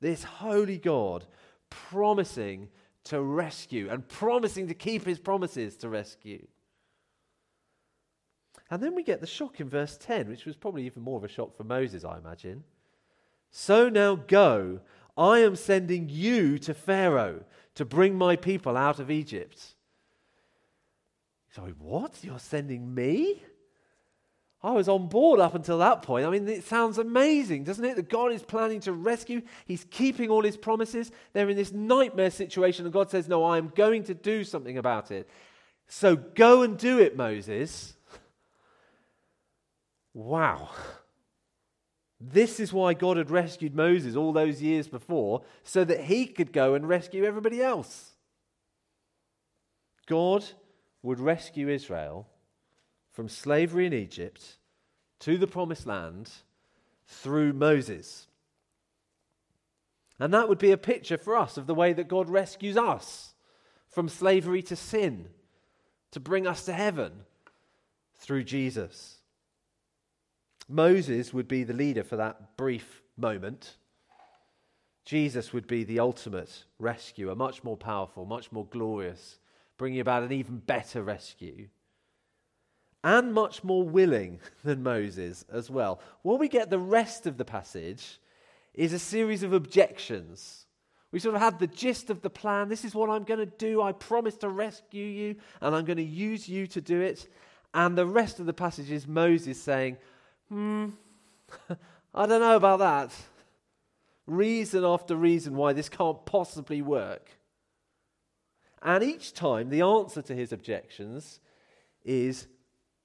This 0.01 0.23
holy 0.23 0.77
God 0.77 1.25
promising 1.69 2.67
to 3.05 3.21
rescue 3.21 3.87
and 3.89 4.05
promising 4.07 4.67
to 4.67 4.73
keep 4.73 5.05
his 5.05 5.17
promises 5.17 5.77
to 5.77 5.87
rescue. 5.87 6.45
And 8.69 8.81
then 8.81 8.95
we 8.95 9.03
get 9.03 9.21
the 9.21 9.27
shock 9.27 9.59
in 9.59 9.69
verse 9.69 9.97
10, 9.97 10.27
which 10.29 10.45
was 10.45 10.55
probably 10.55 10.85
even 10.85 11.03
more 11.03 11.17
of 11.17 11.23
a 11.23 11.29
shock 11.29 11.55
for 11.55 11.63
Moses, 11.63 12.03
I 12.03 12.17
imagine. 12.17 12.63
So 13.49 13.89
now 13.89 14.15
go, 14.15 14.81
I 15.17 15.39
am 15.39 15.55
sending 15.55 16.09
you 16.09 16.57
to 16.59 16.73
Pharaoh 16.73 17.43
to 17.75 17.85
bring 17.85 18.15
my 18.15 18.35
people 18.35 18.75
out 18.75 18.99
of 18.99 19.09
Egypt. 19.09 19.75
Sorry, 21.51 21.73
what? 21.77 22.19
You're 22.21 22.39
sending 22.39 22.93
me? 22.93 23.41
I 24.63 24.71
was 24.71 24.89
on 24.89 25.07
board 25.07 25.39
up 25.39 25.55
until 25.55 25.77
that 25.77 26.01
point. 26.01 26.25
I 26.25 26.29
mean, 26.29 26.47
it 26.47 26.63
sounds 26.63 26.97
amazing, 26.97 27.63
doesn't 27.63 27.85
it? 27.85 27.95
That 27.95 28.09
God 28.09 28.31
is 28.31 28.41
planning 28.41 28.79
to 28.81 28.91
rescue. 28.91 29.41
He's 29.65 29.85
keeping 29.89 30.29
all 30.29 30.43
his 30.43 30.57
promises. 30.57 31.11
They're 31.33 31.49
in 31.49 31.55
this 31.55 31.71
nightmare 31.71 32.31
situation, 32.31 32.85
and 32.85 32.93
God 32.93 33.09
says, 33.09 33.27
No, 33.27 33.43
I 33.43 33.59
am 33.59 33.71
going 33.75 34.03
to 34.05 34.13
do 34.13 34.43
something 34.43 34.77
about 34.77 35.11
it. 35.11 35.29
So 35.87 36.15
go 36.15 36.63
and 36.63 36.77
do 36.77 36.99
it, 36.99 37.15
Moses. 37.15 37.95
Wow. 40.13 40.69
This 42.19 42.59
is 42.59 42.73
why 42.73 42.93
God 42.93 43.17
had 43.17 43.29
rescued 43.29 43.75
Moses 43.75 44.15
all 44.15 44.33
those 44.33 44.61
years 44.61 44.87
before, 44.87 45.43
so 45.63 45.83
that 45.83 46.05
he 46.05 46.25
could 46.25 46.51
go 46.51 46.73
and 46.73 46.87
rescue 46.87 47.23
everybody 47.23 47.61
else. 47.61 48.15
God 50.07 50.43
would 51.03 51.19
rescue 51.19 51.69
Israel 51.69 52.27
from 53.11 53.29
slavery 53.29 53.85
in 53.85 53.93
Egypt 53.93 54.57
to 55.19 55.37
the 55.37 55.47
promised 55.47 55.85
land 55.85 56.31
through 57.05 57.53
Moses. 57.53 58.27
And 60.19 60.33
that 60.33 60.49
would 60.49 60.57
be 60.57 60.71
a 60.71 60.77
picture 60.77 61.17
for 61.17 61.37
us 61.37 61.57
of 61.57 61.67
the 61.67 61.75
way 61.75 61.93
that 61.93 62.07
God 62.07 62.29
rescues 62.29 62.77
us 62.77 63.35
from 63.87 64.09
slavery 64.09 64.61
to 64.63 64.75
sin 64.75 65.27
to 66.11 66.19
bring 66.19 66.47
us 66.47 66.65
to 66.65 66.73
heaven 66.73 67.11
through 68.17 68.43
Jesus. 68.43 69.16
Moses 70.69 71.33
would 71.33 71.47
be 71.47 71.63
the 71.63 71.73
leader 71.73 72.03
for 72.03 72.17
that 72.17 72.57
brief 72.57 73.01
moment. 73.17 73.77
Jesus 75.05 75.53
would 75.53 75.67
be 75.67 75.83
the 75.83 75.99
ultimate 75.99 76.65
rescuer, 76.79 77.33
much 77.33 77.63
more 77.63 77.77
powerful, 77.77 78.25
much 78.25 78.51
more 78.51 78.65
glorious, 78.65 79.39
bringing 79.77 80.01
about 80.01 80.23
an 80.23 80.33
even 80.33 80.57
better 80.57 81.01
rescue. 81.01 81.69
And 83.03 83.33
much 83.33 83.63
more 83.63 83.87
willing 83.87 84.41
than 84.65 84.83
Moses 84.83 85.45
as 85.51 85.69
well. 85.69 86.01
What 86.23 86.39
we 86.39 86.49
get 86.49 86.69
the 86.69 86.79
rest 86.79 87.25
of 87.25 87.37
the 87.37 87.45
passage 87.45 88.19
is 88.73 88.91
a 88.91 88.99
series 88.99 89.43
of 89.43 89.53
objections. 89.53 90.65
We 91.11 91.19
sort 91.19 91.35
of 91.35 91.41
had 91.41 91.57
the 91.57 91.67
gist 91.67 92.09
of 92.09 92.21
the 92.21 92.29
plan. 92.29 92.67
This 92.67 92.83
is 92.83 92.93
what 92.93 93.09
I'm 93.09 93.23
going 93.23 93.39
to 93.39 93.45
do. 93.45 93.81
I 93.81 93.93
promise 93.93 94.35
to 94.37 94.49
rescue 94.49 95.05
you, 95.05 95.35
and 95.61 95.73
I'm 95.73 95.85
going 95.85 95.97
to 95.97 96.03
use 96.03 96.49
you 96.49 96.67
to 96.67 96.81
do 96.81 96.99
it. 96.99 97.29
And 97.73 97.97
the 97.97 98.05
rest 98.05 98.41
of 98.41 98.45
the 98.45 98.53
passage 98.53 98.91
is 98.91 99.07
Moses 99.07 99.61
saying, 99.61 99.97
Hmm, 100.49 100.89
I 102.15 102.25
don't 102.25 102.41
know 102.41 102.55
about 102.55 102.79
that. 102.79 103.11
Reason 104.25 104.83
after 104.83 105.15
reason 105.15 105.55
why 105.55 105.73
this 105.73 105.89
can't 105.89 106.25
possibly 106.25 106.81
work. 106.81 107.29
And 108.81 109.03
each 109.03 109.33
time, 109.33 109.69
the 109.69 109.81
answer 109.81 110.21
to 110.21 110.35
his 110.35 110.51
objections 110.51 111.39
is 112.03 112.47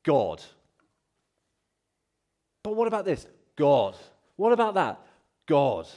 God. 0.03 0.43
But 2.63 2.77
what 2.77 2.89
about 2.89 3.05
this? 3.05 3.27
God. 3.57 3.97
What 4.37 4.53
about 4.53 4.75
that? 4.75 5.01
God. 5.47 5.89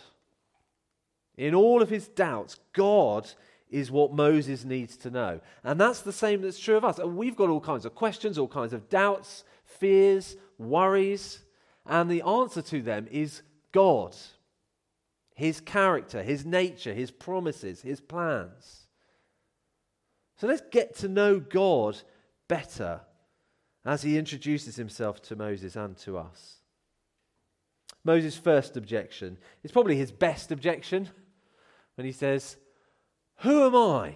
In 1.38 1.54
all 1.54 1.82
of 1.82 1.90
his 1.90 2.08
doubts, 2.08 2.60
God 2.74 3.30
is 3.70 3.92
what 3.92 4.14
Moses 4.14 4.64
needs 4.64 4.96
to 4.98 5.10
know. 5.10 5.42
And 5.64 5.80
that's 5.80 6.02
the 6.02 6.14
same 6.14 6.42
that's 6.42 6.60
true 6.60 6.78
of 6.78 6.86
us. 6.86 7.00
And 7.00 7.18
we've 7.18 7.36
got 7.36 7.50
all 7.50 7.60
kinds 7.60 7.86
of 7.86 7.96
questions, 7.96 8.38
all 8.38 8.48
kinds 8.48 8.74
of 8.74 8.90
doubts, 8.90 9.44
fears, 9.66 10.38
worries, 10.58 11.40
and 11.86 12.10
the 12.10 12.22
answer 12.22 12.62
to 12.64 12.82
them 12.82 13.08
is 13.12 13.42
God, 13.72 14.16
His 15.36 15.62
character, 15.62 16.24
His 16.24 16.46
nature, 16.46 16.94
His 16.94 17.12
promises, 17.12 17.82
His 17.82 18.02
plans. 18.02 18.88
So 20.38 20.48
let's 20.48 20.64
get 20.72 20.96
to 20.98 21.08
know 21.08 21.40
God 21.40 21.98
better 22.48 23.02
as 23.86 24.02
He 24.02 24.18
introduces 24.18 24.76
Himself 24.76 25.22
to 25.24 25.36
Moses 25.36 25.76
and 25.76 25.98
to 26.00 26.18
us. 26.18 26.56
Moses' 28.06 28.38
first 28.38 28.78
objection 28.78 29.38
is 29.64 29.72
probably 29.72 29.98
his 29.98 30.12
best 30.12 30.52
objection 30.52 31.10
when 31.96 32.06
he 32.06 32.12
says, 32.12 32.56
Who 33.38 33.66
am 33.66 33.76
I? 33.76 34.16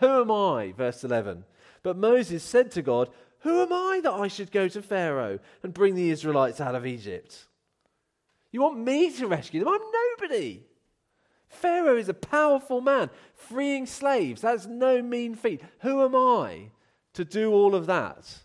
Who 0.00 0.06
am 0.06 0.30
I? 0.30 0.72
Verse 0.76 1.04
11. 1.04 1.44
But 1.84 1.96
Moses 1.96 2.42
said 2.42 2.72
to 2.72 2.82
God, 2.82 3.08
who 3.40 3.62
am 3.62 3.72
I 3.72 4.00
that 4.02 4.12
I 4.12 4.28
should 4.28 4.50
go 4.50 4.68
to 4.68 4.82
Pharaoh 4.82 5.38
and 5.62 5.72
bring 5.72 5.94
the 5.94 6.10
Israelites 6.10 6.60
out 6.60 6.74
of 6.74 6.86
Egypt? 6.86 7.46
You 8.50 8.62
want 8.62 8.78
me 8.78 9.12
to 9.12 9.26
rescue 9.26 9.60
them? 9.60 9.68
I'm 9.68 9.80
nobody. 10.20 10.62
Pharaoh 11.48 11.96
is 11.96 12.08
a 12.08 12.14
powerful 12.14 12.80
man, 12.80 13.10
freeing 13.34 13.86
slaves. 13.86 14.42
That's 14.42 14.66
no 14.66 15.02
mean 15.02 15.34
feat. 15.34 15.62
Who 15.80 16.02
am 16.04 16.14
I 16.14 16.70
to 17.14 17.24
do 17.24 17.52
all 17.52 17.74
of 17.74 17.86
that? 17.86 18.42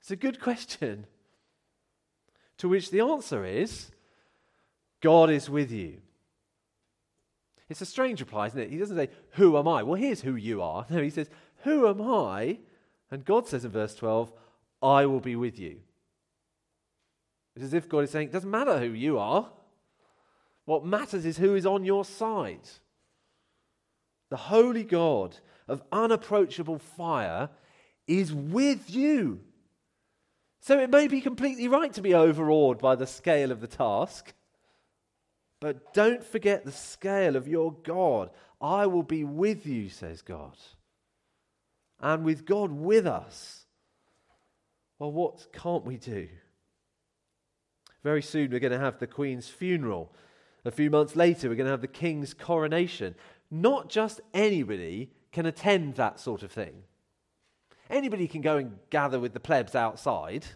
It's 0.00 0.10
a 0.10 0.16
good 0.16 0.40
question. 0.40 1.06
To 2.58 2.68
which 2.68 2.90
the 2.90 3.00
answer 3.00 3.44
is 3.44 3.90
God 5.00 5.30
is 5.30 5.48
with 5.48 5.72
you. 5.72 5.98
It's 7.68 7.80
a 7.80 7.86
strange 7.86 8.20
reply, 8.20 8.48
isn't 8.48 8.58
it? 8.58 8.70
He 8.70 8.78
doesn't 8.78 8.96
say, 8.96 9.08
Who 9.32 9.56
am 9.56 9.68
I? 9.68 9.82
Well, 9.82 9.94
here's 9.94 10.20
who 10.20 10.34
you 10.34 10.62
are. 10.62 10.86
No, 10.90 11.02
he 11.02 11.10
says, 11.10 11.30
Who 11.62 11.86
am 11.86 12.02
I 12.02 12.58
and 13.10 13.24
God 13.24 13.48
says 13.48 13.64
in 13.64 13.70
verse 13.70 13.94
12, 13.94 14.32
I 14.82 15.06
will 15.06 15.20
be 15.20 15.36
with 15.36 15.58
you. 15.58 15.80
It's 17.56 17.64
as 17.64 17.74
if 17.74 17.88
God 17.88 18.00
is 18.00 18.10
saying, 18.10 18.28
it 18.28 18.32
doesn't 18.32 18.50
matter 18.50 18.78
who 18.78 18.92
you 18.92 19.18
are. 19.18 19.50
What 20.64 20.84
matters 20.86 21.26
is 21.26 21.36
who 21.36 21.54
is 21.54 21.66
on 21.66 21.84
your 21.84 22.04
side. 22.04 22.68
The 24.30 24.36
holy 24.36 24.84
God 24.84 25.36
of 25.66 25.82
unapproachable 25.90 26.78
fire 26.78 27.50
is 28.06 28.32
with 28.32 28.88
you. 28.88 29.40
So 30.60 30.78
it 30.78 30.90
may 30.90 31.08
be 31.08 31.20
completely 31.20 31.66
right 31.68 31.92
to 31.94 32.02
be 32.02 32.14
overawed 32.14 32.78
by 32.78 32.94
the 32.94 33.06
scale 33.06 33.50
of 33.50 33.60
the 33.60 33.66
task, 33.66 34.34
but 35.60 35.92
don't 35.92 36.22
forget 36.22 36.64
the 36.64 36.72
scale 36.72 37.34
of 37.34 37.48
your 37.48 37.72
God. 37.72 38.30
I 38.60 38.86
will 38.86 39.02
be 39.02 39.24
with 39.24 39.66
you, 39.66 39.88
says 39.88 40.22
God 40.22 40.56
and 42.00 42.24
with 42.24 42.46
God 42.46 42.72
with 42.72 43.06
us, 43.06 43.66
well, 44.98 45.12
what 45.12 45.52
can't 45.52 45.84
we 45.84 45.96
do? 45.96 46.28
Very 48.02 48.22
soon 48.22 48.50
we're 48.50 48.60
going 48.60 48.72
to 48.72 48.78
have 48.78 48.98
the 48.98 49.06
Queen's 49.06 49.48
funeral. 49.48 50.12
A 50.64 50.70
few 50.70 50.90
months 50.90 51.16
later, 51.16 51.48
we're 51.48 51.54
going 51.54 51.66
to 51.66 51.70
have 51.70 51.80
the 51.80 51.86
King's 51.86 52.34
coronation. 52.34 53.14
Not 53.50 53.88
just 53.88 54.20
anybody 54.32 55.10
can 55.32 55.46
attend 55.46 55.94
that 55.94 56.20
sort 56.20 56.42
of 56.42 56.52
thing. 56.52 56.82
Anybody 57.88 58.28
can 58.28 58.40
go 58.40 58.56
and 58.56 58.78
gather 58.90 59.18
with 59.18 59.32
the 59.32 59.40
plebs 59.40 59.74
outside, 59.74 60.46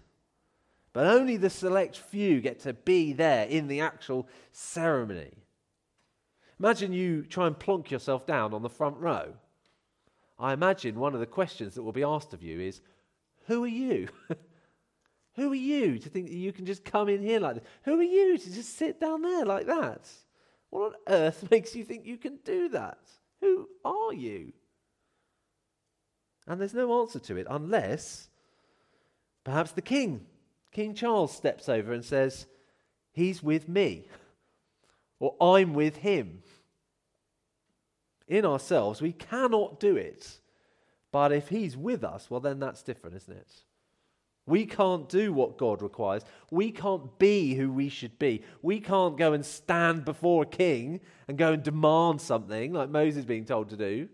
but 0.92 1.06
only 1.06 1.36
the 1.36 1.50
select 1.50 1.98
few 1.98 2.40
get 2.40 2.60
to 2.60 2.72
be 2.72 3.12
there 3.12 3.46
in 3.46 3.66
the 3.66 3.80
actual 3.80 4.28
ceremony. 4.52 5.32
Imagine 6.60 6.92
you 6.92 7.22
try 7.22 7.46
and 7.46 7.58
plonk 7.58 7.90
yourself 7.90 8.26
down 8.26 8.54
on 8.54 8.62
the 8.62 8.70
front 8.70 8.96
row. 8.98 9.34
I 10.38 10.52
imagine 10.52 10.98
one 10.98 11.14
of 11.14 11.20
the 11.20 11.26
questions 11.26 11.74
that 11.74 11.82
will 11.82 11.92
be 11.92 12.02
asked 12.02 12.34
of 12.34 12.42
you 12.42 12.60
is 12.60 12.80
Who 13.46 13.64
are 13.64 13.68
you? 13.68 14.08
Who 15.36 15.50
are 15.50 15.56
you 15.56 15.98
to 15.98 16.08
think 16.08 16.28
that 16.28 16.36
you 16.36 16.52
can 16.52 16.64
just 16.64 16.84
come 16.84 17.08
in 17.08 17.22
here 17.22 17.40
like 17.40 17.56
this? 17.56 17.64
Who 17.84 17.98
are 17.98 18.04
you 18.04 18.38
to 18.38 18.54
just 18.54 18.76
sit 18.76 19.00
down 19.00 19.22
there 19.22 19.44
like 19.44 19.66
that? 19.66 20.08
What 20.70 20.86
on 20.86 20.94
earth 21.08 21.48
makes 21.50 21.74
you 21.74 21.84
think 21.84 22.06
you 22.06 22.16
can 22.16 22.38
do 22.44 22.68
that? 22.70 22.98
Who 23.40 23.68
are 23.84 24.12
you? 24.12 24.52
And 26.46 26.60
there's 26.60 26.74
no 26.74 27.00
answer 27.00 27.18
to 27.18 27.36
it 27.36 27.46
unless 27.50 28.28
perhaps 29.44 29.72
the 29.72 29.82
king, 29.82 30.26
King 30.72 30.94
Charles, 30.94 31.34
steps 31.34 31.68
over 31.68 31.92
and 31.92 32.04
says, 32.04 32.46
He's 33.12 33.42
with 33.42 33.68
me, 33.68 34.06
or 35.20 35.36
I'm 35.40 35.74
with 35.74 35.96
him 35.96 36.42
in 38.28 38.44
ourselves. 38.44 39.02
We 39.02 39.12
cannot 39.12 39.80
do 39.80 39.96
it. 39.96 40.38
But 41.12 41.32
if 41.32 41.48
He's 41.48 41.76
with 41.76 42.02
us, 42.02 42.30
well, 42.30 42.40
then 42.40 42.58
that's 42.58 42.82
different, 42.82 43.16
isn't 43.16 43.36
it? 43.36 43.48
We 44.46 44.66
can't 44.66 45.08
do 45.08 45.32
what 45.32 45.56
God 45.56 45.80
requires. 45.80 46.22
We 46.50 46.70
can't 46.70 47.18
be 47.18 47.54
who 47.54 47.72
we 47.72 47.88
should 47.88 48.18
be. 48.18 48.42
We 48.60 48.78
can't 48.78 49.16
go 49.16 49.32
and 49.32 49.44
stand 49.44 50.04
before 50.04 50.42
a 50.42 50.46
king 50.46 51.00
and 51.28 51.38
go 51.38 51.52
and 51.52 51.62
demand 51.62 52.20
something 52.20 52.72
like 52.72 52.90
Moses 52.90 53.24
being 53.24 53.46
told 53.46 53.70
to 53.70 53.76
do. 53.76 54.08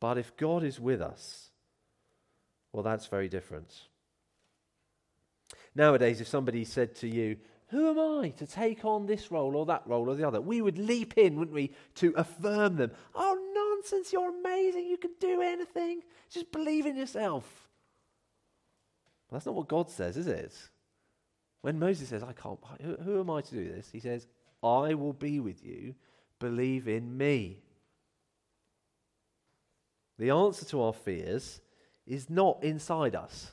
But 0.00 0.16
if 0.16 0.36
God 0.36 0.64
is 0.64 0.80
with 0.80 1.02
us, 1.02 1.50
Well, 2.72 2.82
that's 2.82 3.06
very 3.06 3.28
different. 3.28 3.74
Nowadays, 5.74 6.20
if 6.20 6.28
somebody 6.28 6.64
said 6.64 6.94
to 6.96 7.08
you, 7.08 7.38
Who 7.70 7.90
am 7.90 7.98
I 7.98 8.30
to 8.30 8.46
take 8.46 8.84
on 8.84 9.06
this 9.06 9.30
role 9.30 9.54
or 9.54 9.66
that 9.66 9.82
role 9.86 10.08
or 10.08 10.14
the 10.14 10.26
other? 10.26 10.40
We 10.40 10.62
would 10.62 10.78
leap 10.78 11.18
in, 11.18 11.36
wouldn't 11.38 11.54
we, 11.54 11.72
to 11.96 12.14
affirm 12.16 12.76
them. 12.76 12.92
Oh, 13.14 13.38
nonsense, 13.54 14.12
you're 14.12 14.30
amazing, 14.30 14.86
you 14.86 14.96
can 14.96 15.10
do 15.20 15.42
anything. 15.42 16.02
Just 16.30 16.50
believe 16.50 16.86
in 16.86 16.96
yourself. 16.96 17.68
Well, 19.28 19.36
that's 19.36 19.46
not 19.46 19.54
what 19.54 19.68
God 19.68 19.90
says, 19.90 20.16
is 20.16 20.26
it? 20.26 20.54
When 21.60 21.78
Moses 21.78 22.08
says, 22.08 22.22
I 22.22 22.32
can't, 22.32 22.58
who, 22.80 22.96
who 22.96 23.20
am 23.20 23.30
I 23.30 23.42
to 23.42 23.54
do 23.54 23.68
this? 23.68 23.90
He 23.92 24.00
says, 24.00 24.26
I 24.62 24.94
will 24.94 25.12
be 25.12 25.38
with 25.40 25.64
you, 25.64 25.94
believe 26.38 26.88
in 26.88 27.16
me. 27.16 27.58
The 30.18 30.30
answer 30.30 30.64
to 30.66 30.82
our 30.82 30.92
fears 30.92 31.60
is 32.06 32.30
not 32.30 32.64
inside 32.64 33.14
us, 33.14 33.52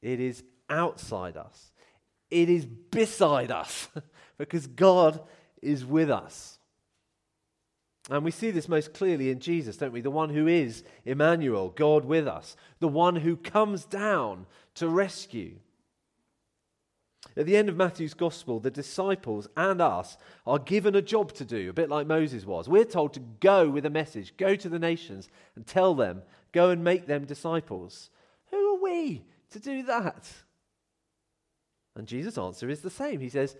it 0.00 0.20
is 0.20 0.42
outside 0.70 1.36
us, 1.36 1.72
it 2.30 2.48
is 2.48 2.66
beside 2.66 3.50
us, 3.50 3.88
because 4.38 4.66
God 4.66 5.20
is 5.62 5.84
with 5.84 6.10
us. 6.10 6.58
And 8.08 8.24
we 8.24 8.30
see 8.30 8.52
this 8.52 8.68
most 8.68 8.94
clearly 8.94 9.30
in 9.30 9.40
Jesus, 9.40 9.76
don't 9.76 9.92
we? 9.92 10.00
The 10.00 10.10
one 10.10 10.30
who 10.30 10.46
is 10.46 10.84
Emmanuel, 11.04 11.70
God 11.70 12.04
with 12.04 12.28
us, 12.28 12.56
the 12.78 12.88
one 12.88 13.16
who 13.16 13.36
comes 13.36 13.84
down 13.84 14.46
to 14.74 14.88
rescue. 14.88 15.56
At 17.36 17.46
the 17.46 17.56
end 17.56 17.68
of 17.68 17.76
Matthew's 17.76 18.14
gospel, 18.14 18.60
the 18.60 18.70
disciples 18.70 19.48
and 19.56 19.80
us 19.80 20.16
are 20.46 20.58
given 20.58 20.94
a 20.94 21.02
job 21.02 21.32
to 21.34 21.44
do, 21.44 21.68
a 21.68 21.72
bit 21.72 21.90
like 21.90 22.06
Moses 22.06 22.46
was. 22.46 22.68
We're 22.68 22.84
told 22.84 23.12
to 23.14 23.20
go 23.40 23.68
with 23.68 23.84
a 23.84 23.90
message, 23.90 24.36
go 24.36 24.54
to 24.54 24.68
the 24.68 24.78
nations 24.78 25.28
and 25.56 25.66
tell 25.66 25.94
them, 25.94 26.22
go 26.52 26.70
and 26.70 26.84
make 26.84 27.06
them 27.06 27.24
disciples. 27.24 28.10
Who 28.50 28.76
are 28.76 28.82
we 28.82 29.24
to 29.50 29.58
do 29.58 29.82
that? 29.84 30.30
And 31.96 32.06
Jesus' 32.06 32.38
answer 32.38 32.68
is 32.68 32.82
the 32.82 32.90
same. 32.90 33.20
He 33.20 33.28
says, 33.28 33.56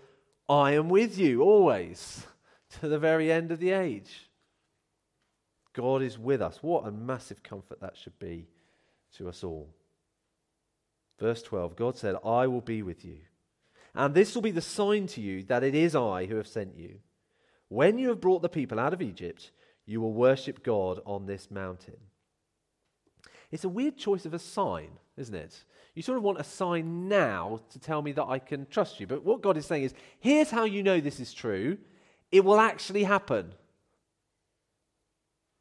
I 0.47 0.71
am 0.71 0.87
with 0.87 1.17
you 1.17 1.41
always 1.41 2.25
to 2.79 2.87
the 2.87 2.99
very 2.99 3.31
end 3.31 3.51
of 3.51 3.59
the 3.59 3.71
age. 3.71 4.29
God 5.73 6.01
is 6.01 6.17
with 6.17 6.41
us. 6.41 6.59
What 6.61 6.87
a 6.87 6.91
massive 6.91 7.43
comfort 7.43 7.81
that 7.81 7.97
should 7.97 8.17
be 8.17 8.47
to 9.17 9.27
us 9.27 9.43
all. 9.43 9.69
Verse 11.19 11.41
12 11.41 11.75
God 11.75 11.97
said, 11.97 12.15
I 12.23 12.47
will 12.47 12.61
be 12.61 12.81
with 12.81 13.03
you 13.03 13.17
and 13.97 14.13
this 14.13 14.35
will 14.35 14.43
be 14.43 14.51
the 14.51 14.61
sign 14.61 15.07
to 15.07 15.21
you 15.21 15.41
that 15.43 15.63
it 15.63 15.73
is 15.73 15.95
I 15.95 16.27
who 16.27 16.35
have 16.35 16.47
sent 16.47 16.77
you. 16.77 16.99
When 17.67 17.97
you 17.97 18.09
have 18.09 18.21
brought 18.21 18.43
the 18.43 18.47
people 18.47 18.79
out 18.79 18.93
of 18.93 19.01
Egypt, 19.01 19.49
you 19.87 19.99
will 19.99 20.13
worship 20.13 20.63
God 20.63 21.01
on 21.03 21.25
this 21.25 21.49
mountain. 21.49 21.97
It's 23.49 23.63
a 23.63 23.69
weird 23.69 23.97
choice 23.97 24.27
of 24.27 24.35
a 24.35 24.39
sign, 24.39 24.89
isn't 25.17 25.33
it? 25.33 25.63
You 25.97 26.03
sort 26.03 26.19
of 26.19 26.23
want 26.23 26.39
a 26.39 26.43
sign 26.43 27.07
now 27.07 27.59
to 27.71 27.79
tell 27.79 28.03
me 28.03 28.11
that 28.11 28.25
I 28.25 28.37
can 28.37 28.67
trust 28.67 28.99
you. 28.99 29.07
But 29.07 29.25
what 29.25 29.41
God 29.41 29.57
is 29.57 29.65
saying 29.65 29.81
is 29.81 29.95
here's 30.19 30.51
how 30.51 30.63
you 30.63 30.83
know 30.83 31.01
this 31.01 31.19
is 31.19 31.33
true 31.33 31.79
it 32.31 32.45
will 32.45 32.59
actually 32.59 33.03
happen. 33.03 33.51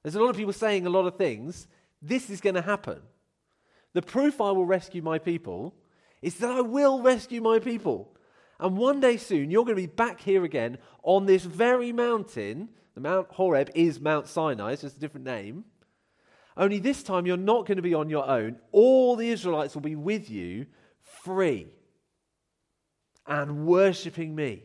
There's 0.02 0.14
a 0.14 0.20
lot 0.20 0.28
of 0.28 0.36
people 0.36 0.52
saying 0.52 0.86
a 0.86 0.90
lot 0.90 1.06
of 1.06 1.16
things. 1.16 1.68
This 2.02 2.28
is 2.28 2.42
going 2.42 2.54
to 2.54 2.60
happen. 2.60 3.00
The 3.94 4.02
proof 4.02 4.42
I 4.42 4.50
will 4.50 4.66
rescue 4.66 5.00
my 5.00 5.18
people 5.18 5.74
is 6.20 6.34
that 6.40 6.50
I 6.50 6.60
will 6.60 7.00
rescue 7.00 7.40
my 7.40 7.58
people. 7.58 8.14
And 8.60 8.76
one 8.76 9.00
day 9.00 9.16
soon, 9.16 9.50
you're 9.50 9.64
going 9.64 9.76
to 9.76 9.82
be 9.82 9.86
back 9.86 10.20
here 10.20 10.44
again 10.44 10.76
on 11.02 11.24
this 11.24 11.44
very 11.44 11.92
mountain. 11.92 12.68
The 12.94 13.00
Mount 13.00 13.32
Horeb 13.32 13.70
is 13.74 14.00
Mount 14.00 14.28
Sinai, 14.28 14.72
it's 14.72 14.82
just 14.82 14.98
a 14.98 15.00
different 15.00 15.24
name. 15.24 15.64
Only 16.56 16.78
this 16.78 17.02
time, 17.02 17.26
you're 17.26 17.36
not 17.36 17.66
going 17.66 17.76
to 17.76 17.82
be 17.82 17.94
on 17.94 18.08
your 18.08 18.28
own. 18.28 18.56
All 18.72 19.16
the 19.16 19.28
Israelites 19.28 19.74
will 19.74 19.82
be 19.82 19.96
with 19.96 20.30
you 20.30 20.66
free 21.24 21.68
and 23.26 23.66
worshipping 23.66 24.34
me, 24.34 24.62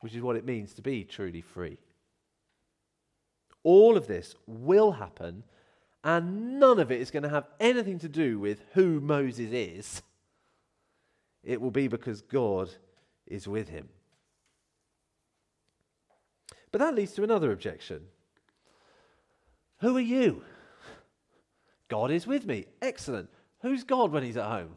which 0.00 0.14
is 0.14 0.22
what 0.22 0.36
it 0.36 0.44
means 0.44 0.74
to 0.74 0.82
be 0.82 1.04
truly 1.04 1.40
free. 1.40 1.78
All 3.62 3.96
of 3.96 4.06
this 4.06 4.34
will 4.46 4.92
happen, 4.92 5.44
and 6.02 6.58
none 6.58 6.80
of 6.80 6.90
it 6.90 7.00
is 7.00 7.10
going 7.10 7.22
to 7.22 7.28
have 7.28 7.46
anything 7.60 7.98
to 8.00 8.08
do 8.08 8.38
with 8.38 8.62
who 8.72 9.00
Moses 9.00 9.50
is 9.52 10.02
it 11.42 11.60
will 11.60 11.70
be 11.70 11.88
because 11.88 12.20
God 12.20 12.70
is 13.26 13.48
with 13.48 13.68
him. 13.68 13.88
But 16.72 16.80
that 16.80 16.94
leads 16.94 17.12
to 17.12 17.24
another 17.24 17.52
objection. 17.52 18.02
Who 19.80 19.96
are 19.96 20.00
you? 20.00 20.42
God 21.88 22.10
is 22.10 22.26
with 22.26 22.46
me. 22.46 22.66
Excellent. 22.80 23.28
Who's 23.62 23.84
God 23.84 24.12
when 24.12 24.22
he's 24.22 24.36
at 24.36 24.46
home? 24.46 24.76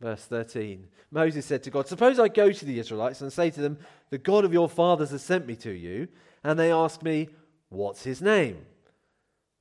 Verse 0.00 0.24
13 0.24 0.86
Moses 1.10 1.46
said 1.46 1.62
to 1.62 1.70
God, 1.70 1.86
Suppose 1.86 2.18
I 2.18 2.28
go 2.28 2.52
to 2.52 2.64
the 2.64 2.78
Israelites 2.78 3.20
and 3.22 3.32
say 3.32 3.50
to 3.50 3.60
them, 3.60 3.78
The 4.10 4.18
God 4.18 4.44
of 4.44 4.52
your 4.52 4.68
fathers 4.68 5.10
has 5.10 5.22
sent 5.22 5.46
me 5.46 5.56
to 5.56 5.70
you, 5.70 6.08
and 6.44 6.58
they 6.58 6.72
ask 6.72 7.02
me, 7.02 7.28
What's 7.68 8.04
his 8.04 8.20
name? 8.20 8.58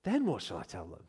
Then 0.04 0.26
what 0.26 0.42
shall 0.42 0.58
I 0.58 0.64
tell 0.64 0.86
them? 0.86 1.04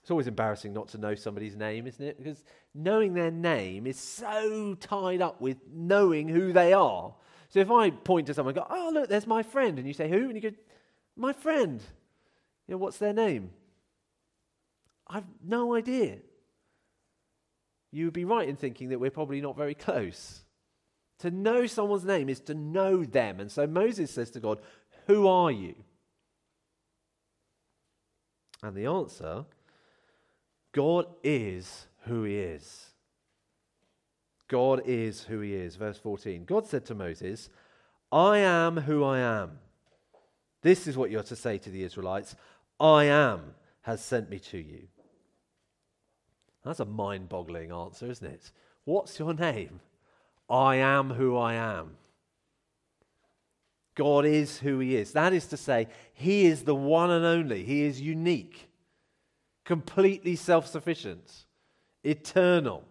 It's 0.00 0.10
always 0.10 0.26
embarrassing 0.26 0.72
not 0.72 0.88
to 0.88 0.98
know 0.98 1.14
somebody's 1.14 1.56
name, 1.56 1.86
isn't 1.86 2.04
it? 2.04 2.18
Because 2.18 2.42
knowing 2.74 3.14
their 3.14 3.30
name 3.30 3.86
is 3.86 3.98
so 3.98 4.74
tied 4.80 5.20
up 5.20 5.40
with 5.40 5.58
knowing 5.72 6.28
who 6.28 6.52
they 6.52 6.72
are. 6.72 7.14
So 7.50 7.58
if 7.60 7.70
I 7.70 7.90
point 7.90 8.28
to 8.28 8.34
someone 8.34 8.56
and 8.56 8.64
go, 8.64 8.74
oh, 8.74 8.90
look, 8.94 9.08
there's 9.08 9.26
my 9.26 9.42
friend, 9.42 9.78
and 9.78 9.86
you 9.86 9.92
say, 9.92 10.08
who? 10.08 10.30
And 10.30 10.34
you 10.34 10.50
go, 10.50 10.56
my 11.16 11.32
friend. 11.32 11.82
You 12.66 12.74
know, 12.74 12.78
what's 12.78 12.98
their 12.98 13.12
name? 13.12 13.50
I've 15.08 15.24
no 15.44 15.74
idea. 15.74 16.18
You 17.90 18.04
would 18.04 18.14
be 18.14 18.24
right 18.24 18.48
in 18.48 18.54
thinking 18.54 18.90
that 18.90 19.00
we're 19.00 19.10
probably 19.10 19.40
not 19.40 19.56
very 19.56 19.74
close. 19.74 20.42
To 21.18 21.30
know 21.32 21.66
someone's 21.66 22.04
name 22.04 22.28
is 22.28 22.40
to 22.42 22.54
know 22.54 23.04
them. 23.04 23.40
And 23.40 23.50
so 23.50 23.66
Moses 23.66 24.12
says 24.12 24.30
to 24.30 24.40
God, 24.40 24.60
Who 25.08 25.26
are 25.26 25.50
you? 25.50 25.74
And 28.62 28.76
the 28.76 28.86
answer 28.86 29.44
God 30.72 31.06
is 31.24 31.88
who 32.02 32.22
he 32.22 32.36
is. 32.36 32.89
God 34.50 34.82
is 34.84 35.22
who 35.22 35.40
he 35.40 35.54
is. 35.54 35.76
Verse 35.76 35.98
14 35.98 36.44
God 36.44 36.66
said 36.66 36.84
to 36.86 36.94
Moses, 36.94 37.48
I 38.12 38.38
am 38.38 38.76
who 38.76 39.04
I 39.04 39.20
am. 39.20 39.52
This 40.62 40.86
is 40.86 40.96
what 40.96 41.10
you're 41.10 41.22
to 41.22 41.36
say 41.36 41.56
to 41.58 41.70
the 41.70 41.84
Israelites 41.84 42.36
I 42.78 43.04
am 43.04 43.54
has 43.82 44.04
sent 44.04 44.28
me 44.28 44.38
to 44.38 44.58
you. 44.58 44.88
That's 46.64 46.80
a 46.80 46.84
mind 46.84 47.28
boggling 47.28 47.72
answer, 47.72 48.10
isn't 48.10 48.26
it? 48.26 48.50
What's 48.84 49.18
your 49.18 49.32
name? 49.32 49.80
I 50.50 50.76
am 50.76 51.10
who 51.10 51.38
I 51.38 51.54
am. 51.54 51.92
God 53.94 54.26
is 54.26 54.58
who 54.58 54.80
He 54.80 54.96
is. 54.96 55.12
That 55.12 55.32
is 55.32 55.46
to 55.46 55.56
say, 55.56 55.86
He 56.12 56.46
is 56.46 56.64
the 56.64 56.74
one 56.74 57.10
and 57.10 57.24
only. 57.24 57.62
He 57.64 57.84
is 57.84 58.00
unique 58.00 58.70
completely 59.70 60.34
self 60.34 60.66
sufficient, 60.66 61.44
eternal, 62.02 62.82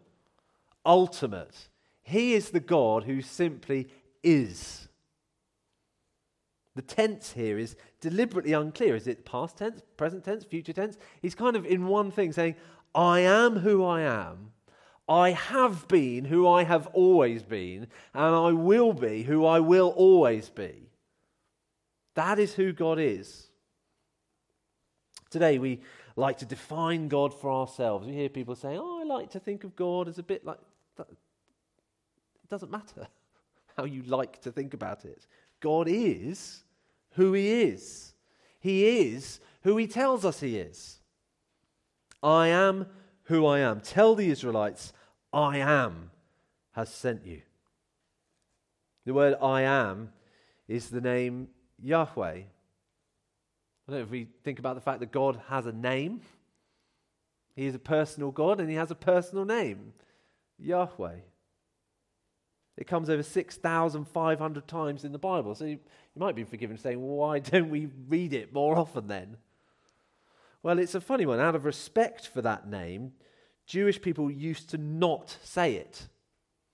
ultimate. 0.90 1.70
He 2.02 2.34
is 2.34 2.50
the 2.50 2.60
God 2.60 3.04
who 3.04 3.22
simply 3.22 3.88
is. 4.24 4.88
The 6.76 6.82
tense 6.82 7.34
here 7.34 7.60
is 7.60 7.76
deliberately 8.02 8.54
unclear. 8.54 8.96
Is 8.96 9.08
it 9.08 9.24
past 9.24 9.58
tense, 9.58 9.82
present 9.98 10.24
tense, 10.24 10.44
future 10.44 10.74
tense? 10.74 10.98
He's 11.22 11.36
kind 11.36 11.56
of 11.56 11.66
in 11.66 11.86
one 11.88 12.10
thing 12.10 12.34
saying, 12.34 12.56
I 12.96 13.20
am 13.20 13.58
who 13.58 13.86
I 13.86 14.02
am. 14.02 14.52
I 15.08 15.32
have 15.32 15.88
been 15.88 16.26
who 16.26 16.48
I 16.48 16.64
have 16.64 16.88
always 16.88 17.44
been, 17.44 17.88
and 18.14 18.36
I 18.36 18.52
will 18.52 18.94
be 18.94 19.24
who 19.24 19.46
I 19.46 19.60
will 19.60 19.90
always 19.90 20.50
be. 20.50 20.90
That 22.16 22.40
is 22.40 22.54
who 22.54 22.74
God 22.74 22.98
is. 23.00 23.50
Today, 25.30 25.60
we 25.60 25.82
like 26.16 26.40
to 26.40 26.46
define 26.46 27.08
God 27.08 27.34
for 27.34 27.52
ourselves. 27.52 28.08
We 28.08 28.14
hear 28.14 28.30
people 28.30 28.56
saying, 28.56 28.80
Oh, 28.82 29.02
I 29.02 29.04
like 29.04 29.32
to 29.32 29.40
think 29.40 29.64
of 29.64 29.76
God 29.76 30.08
as 30.08 30.18
a 30.18 30.24
bit 30.24 30.46
like. 30.46 30.60
It 31.10 32.50
doesn't 32.50 32.72
matter 32.72 33.08
how 33.78 33.86
you 33.86 34.04
like 34.04 34.42
to 34.42 34.52
think 34.52 34.74
about 34.74 35.06
it. 35.06 35.26
God 35.60 35.88
is 35.88 36.64
who 37.12 37.34
He 37.34 37.62
is, 37.64 38.14
He 38.60 39.12
is 39.12 39.40
who 39.64 39.78
He 39.78 39.88
tells 39.88 40.26
us 40.26 40.40
He 40.40 40.58
is. 40.58 41.00
I 42.22 42.48
am 42.48 42.88
who 43.24 43.46
I 43.46 43.60
am. 43.60 43.80
Tell 43.80 44.16
the 44.16 44.30
Israelites, 44.30 44.92
I 45.32 45.58
am 45.58 46.12
has 46.72 46.90
sent 46.90 47.26
you. 47.26 47.42
The 49.06 49.14
word 49.14 49.36
I 49.42 49.62
am 49.62 50.12
is 50.68 50.90
the 50.90 51.02
name 51.02 51.48
Yahweh 51.82 52.44
I 53.90 53.92
don't 53.92 54.02
know 54.02 54.06
if 54.06 54.12
we 54.12 54.28
think 54.44 54.60
about 54.60 54.76
the 54.76 54.82
fact 54.82 55.00
that 55.00 55.12
God 55.12 55.42
has 55.48 55.66
a 55.66 55.72
name. 55.72 56.22
He 57.56 57.66
is 57.66 57.74
a 57.74 57.80
personal 57.80 58.30
God 58.30 58.60
and 58.60 58.70
he 58.70 58.76
has 58.76 58.92
a 58.92 58.96
personal 58.96 59.46
name 59.46 59.94
Yahweh. 60.60 61.18
It 62.78 62.88
comes 62.88 63.10
over 63.10 63.24
6,500 63.24 64.68
times 64.68 65.04
in 65.04 65.12
the 65.12 65.18
Bible. 65.18 65.54
So 65.54 65.66
you, 65.66 65.72
you 65.72 66.20
might 66.20 66.36
be 66.36 66.46
forgiven 66.46 66.78
saying, 66.78 67.00
well, 67.00 67.18
why 67.18 67.40
don't 67.40 67.70
we 67.70 67.90
read 68.08 68.34
it 68.34 68.54
more 68.54 68.78
often 68.78 69.08
then? 69.08 69.38
Well, 70.64 70.80
it's 70.80 70.96
a 70.96 71.02
funny 71.02 71.26
one. 71.26 71.40
Out 71.40 71.56
of 71.56 71.66
respect 71.66 72.28
for 72.28 72.42
that 72.42 72.68
name, 72.68 73.12
Jewish 73.66 74.02
people 74.02 74.32
used 74.32 74.70
to 74.70 74.78
not 74.78 75.38
say 75.44 75.76
it. 75.76 76.08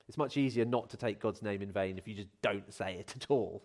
It's 0.08 0.18
much 0.18 0.38
easier 0.38 0.66
not 0.66 0.90
to 0.92 0.98
take 0.98 1.20
God's 1.20 1.42
name 1.42 1.62
in 1.62 1.72
vain 1.72 1.98
if 1.98 2.08
you 2.08 2.16
just 2.16 2.30
don't 2.42 2.72
say 2.74 2.96
it 3.00 3.16
at 3.16 3.26
all. 3.30 3.64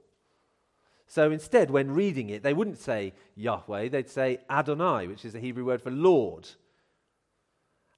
So 1.07 1.31
instead, 1.31 1.71
when 1.71 1.91
reading 1.91 2.31
it, 2.31 2.43
they 2.43 2.55
wouldn't 2.55 2.79
say 2.79 3.13
Yahweh, 3.35 3.89
they'd 3.89 4.09
say 4.09 4.39
Adonai, 4.49 5.09
which 5.09 5.25
is 5.25 5.33
the 5.33 5.41
Hebrew 5.41 5.65
word 5.65 5.83
for 5.83 5.91
Lord. 5.91 6.49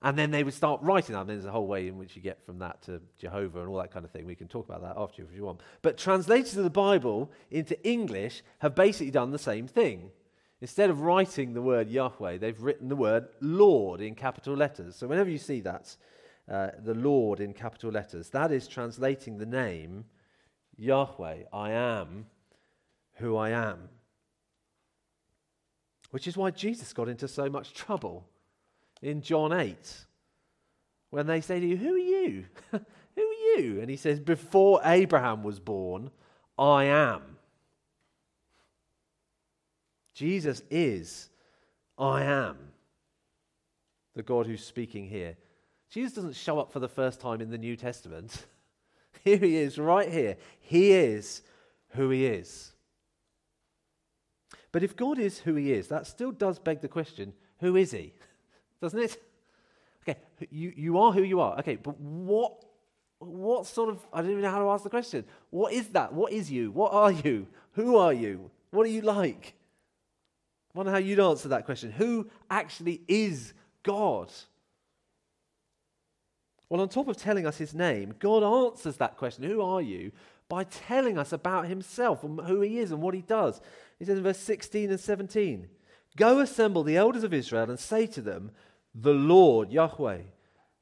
And 0.03 0.19
then 0.19 0.33
they 0.33 0.43
would 0.43 0.55
start 0.55 0.83
writing 0.83 1.15
that. 1.15 1.23
And 1.23 1.31
there's 1.31 1.45
a 1.45 1.53
whole 1.53 1.67
way 1.67 1.87
in 1.87 1.97
which 1.97 2.17
you 2.17 2.23
get 2.23 2.45
from 2.45 2.59
that 2.59 2.83
to 2.83 3.01
Jehovah 3.19 3.61
and 3.61 3.69
all 3.69 3.79
that 3.79 3.93
kind 3.93 4.05
of 4.05 4.11
thing. 4.11 4.27
We 4.27 4.35
can 4.35 4.49
talk 4.49 4.69
about 4.69 4.83
that 4.83 5.01
after 5.01 5.23
if 5.23 5.29
you 5.35 5.45
want. 5.45 5.61
But 5.81 5.97
translators 5.97 6.57
of 6.57 6.65
the 6.65 6.71
Bible 6.71 7.31
into 7.51 7.81
English 7.87 8.43
have 8.59 8.75
basically 8.75 9.13
done 9.13 9.31
the 9.31 9.39
same 9.39 9.69
thing. 9.69 10.11
Instead 10.61 10.91
of 10.91 11.01
writing 11.01 11.55
the 11.55 11.63
word 11.63 11.89
Yahweh, 11.89 12.39
they've 12.39 12.61
written 12.61 12.89
the 12.89 12.97
word 12.97 13.29
Lord 13.41 14.01
in 14.01 14.15
capital 14.15 14.55
letters. 14.55 14.97
So 14.97 15.07
whenever 15.07 15.31
you 15.31 15.39
see 15.39 15.61
that, 15.61 15.97
uh, 16.51 16.71
the 16.83 16.95
Lord 16.95 17.39
in 17.41 17.53
capital 17.53 17.91
letters, 17.91 18.31
that 18.31 18.51
is 18.51 18.67
translating 18.67 19.39
the 19.39 19.47
name 19.47 20.05
Yahweh, 20.77 21.45
I 21.53 21.71
am 21.71 22.27
who 23.15 23.37
I 23.37 23.51
am. 23.51 23.89
Which 26.11 26.27
is 26.27 26.37
why 26.37 26.51
Jesus 26.51 26.93
got 26.93 27.09
into 27.09 27.29
so 27.29 27.49
much 27.49 27.73
trouble 27.73 28.27
in 29.03 29.21
John 29.21 29.53
8 29.53 29.77
when 31.11 31.27
they 31.27 31.41
say 31.41 31.61
to 31.61 31.67
you, 31.67 31.77
Who 31.77 31.95
are 31.95 31.99
you? 31.99 32.45
Who 32.71 33.23
are 33.23 33.59
you? 33.61 33.81
And 33.81 33.91
he 33.91 33.97
says, 33.97 34.21
Before 34.21 34.81
Abraham 34.85 35.43
was 35.43 35.61
born, 35.61 36.11
I 36.59 36.85
am. 36.85 37.23
Jesus 40.15 40.63
is 40.71 41.29
I 41.99 42.23
am, 42.23 42.57
the 44.15 44.23
God 44.23 44.47
who's 44.47 44.65
speaking 44.65 45.09
here. 45.09 45.37
Jesus 45.91 46.13
doesn't 46.13 46.37
show 46.37 46.59
up 46.59 46.73
for 46.73 46.81
the 46.81 46.89
first 46.89 47.21
time 47.21 47.41
in 47.41 47.51
the 47.51 47.59
New 47.59 47.77
Testament. 47.77 48.47
here 49.25 49.37
he 49.37 49.57
is, 49.57 49.79
right 49.79 50.11
here. 50.11 50.37
He 50.61 50.93
is 50.93 51.43
who 51.91 52.11
he 52.11 52.27
is. 52.27 52.73
But 54.71 54.83
if 54.83 54.97
God 54.97 55.19
is 55.19 55.41
who 55.41 55.55
he 55.55 55.73
is, 55.73 55.89
that 55.89 56.07
still 56.07 56.33
does 56.33 56.59
beg 56.59 56.81
the 56.81 56.89
question 56.89 57.35
who 57.61 57.77
is 57.77 57.93
he? 57.93 58.13
Doesn't 58.83 58.99
it? 58.99 59.23
Okay, 60.03 60.19
you, 60.51 60.73
you 60.77 60.99
are 60.99 61.13
who 61.13 61.23
you 61.23 61.41
are. 61.41 61.57
Okay, 61.61 61.77
but 61.77 61.99
what, 61.99 62.65
what 63.21 63.65
sort 63.67 63.91
of, 63.91 64.05
I 64.13 64.21
don't 64.21 64.33
even 64.33 64.43
know 64.43 64.51
how 64.51 64.59
to 64.59 64.71
ask 64.71 64.83
the 64.83 64.91
question. 64.91 65.25
What 65.51 65.73
is 65.73 65.87
that? 65.91 66.13
What 66.13 66.33
is 66.33 66.51
you? 66.51 66.73
What 66.73 66.93
are 66.93 67.13
you? 67.13 67.47
Who 67.75 67.97
are 67.97 68.13
you? 68.13 68.51
What 68.73 68.85
are 68.85 68.91
you 68.91 69.03
like? 69.03 69.55
I 70.75 70.79
wonder 70.79 70.91
how 70.91 70.99
you'd 70.99 71.21
answer 71.21 71.49
that 71.51 71.65
question. 71.65 71.93
Who 71.93 72.29
actually 72.51 73.03
is 73.07 73.55
God? 73.85 74.33
Well, 76.69 76.81
on 76.81 76.89
top 76.89 77.07
of 77.07 77.17
telling 77.17 77.47
us 77.47 77.59
his 77.59 77.73
name, 77.73 78.15
God 78.19 78.43
answers 78.43 78.97
that 78.97 79.17
question, 79.17 79.45
Who 79.45 79.63
are 79.63 79.81
you? 79.81 80.11
by 80.49 80.65
telling 80.65 81.17
us 81.17 81.33
about 81.33 81.67
himself 81.67 82.23
and 82.23 82.39
who 82.41 82.61
he 82.61 82.79
is 82.79 82.91
and 82.91 83.01
what 83.01 83.15
he 83.15 83.23
does. 83.23 83.59
He 83.99 84.05
says 84.05 84.19
in 84.19 84.23
verse 84.23 84.39
16 84.39 84.91
and 84.91 85.01
17 85.01 85.67
Go 86.15 86.41
assemble 86.41 86.83
the 86.83 86.99
elders 86.99 87.25
of 87.25 87.33
Israel 87.33 87.71
and 87.71 87.79
say 87.79 88.07
to 88.09 88.21
them, 88.21 88.51
The 88.95 89.15
Lord, 89.15 89.73
Yahweh, 89.73 90.21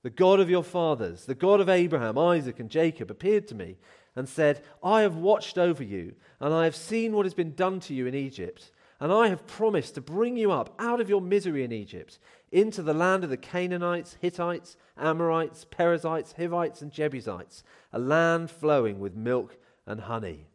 the 0.03 0.11
God 0.11 0.41
of 0.41 0.51
your 0.51 0.65
fathers, 0.65 1.27
the 1.27 1.35
God 1.35 1.61
of 1.61 1.69
Abraham, 1.69 2.19
Isaac, 2.19 2.59
and 2.59 2.71
Jacob, 2.71 3.11
appeared 3.11 3.47
to 3.49 3.55
me 3.55 3.77
and 4.17 4.29
said, 4.29 4.63
I 4.83 5.03
have 5.03 5.17
watched 5.17 5.59
over 5.59 5.85
you, 5.85 6.15
and 6.41 6.53
I 6.53 6.65
have 6.65 6.75
seen 6.75 7.13
what 7.13 7.27
has 7.27 7.35
been 7.35 7.55
done 7.55 7.81
to 7.81 7.95
you 7.95 8.07
in 8.07 8.15
Egypt. 8.15 8.73
And 8.99 9.13
I 9.13 9.29
have 9.29 9.47
promised 9.47 9.95
to 9.95 10.01
bring 10.03 10.37
you 10.37 10.53
up 10.53 10.75
out 10.79 11.01
of 11.01 11.09
your 11.09 11.23
misery 11.23 11.65
in 11.65 11.73
Egypt 11.73 12.19
into 12.53 12.83
the 12.83 12.93
land 12.93 13.25
of 13.25 13.31
the 13.31 13.37
Canaanites, 13.37 14.19
Hittites, 14.21 14.77
Amorites, 14.99 15.65
Perizzites, 15.71 16.35
Hivites, 16.37 16.83
and 16.83 16.93
Jebusites, 16.93 17.63
a 17.93 17.99
land 17.99 18.51
flowing 18.51 18.99
with 18.99 19.15
milk 19.15 19.57
and 19.87 20.03
honey. 20.03 20.49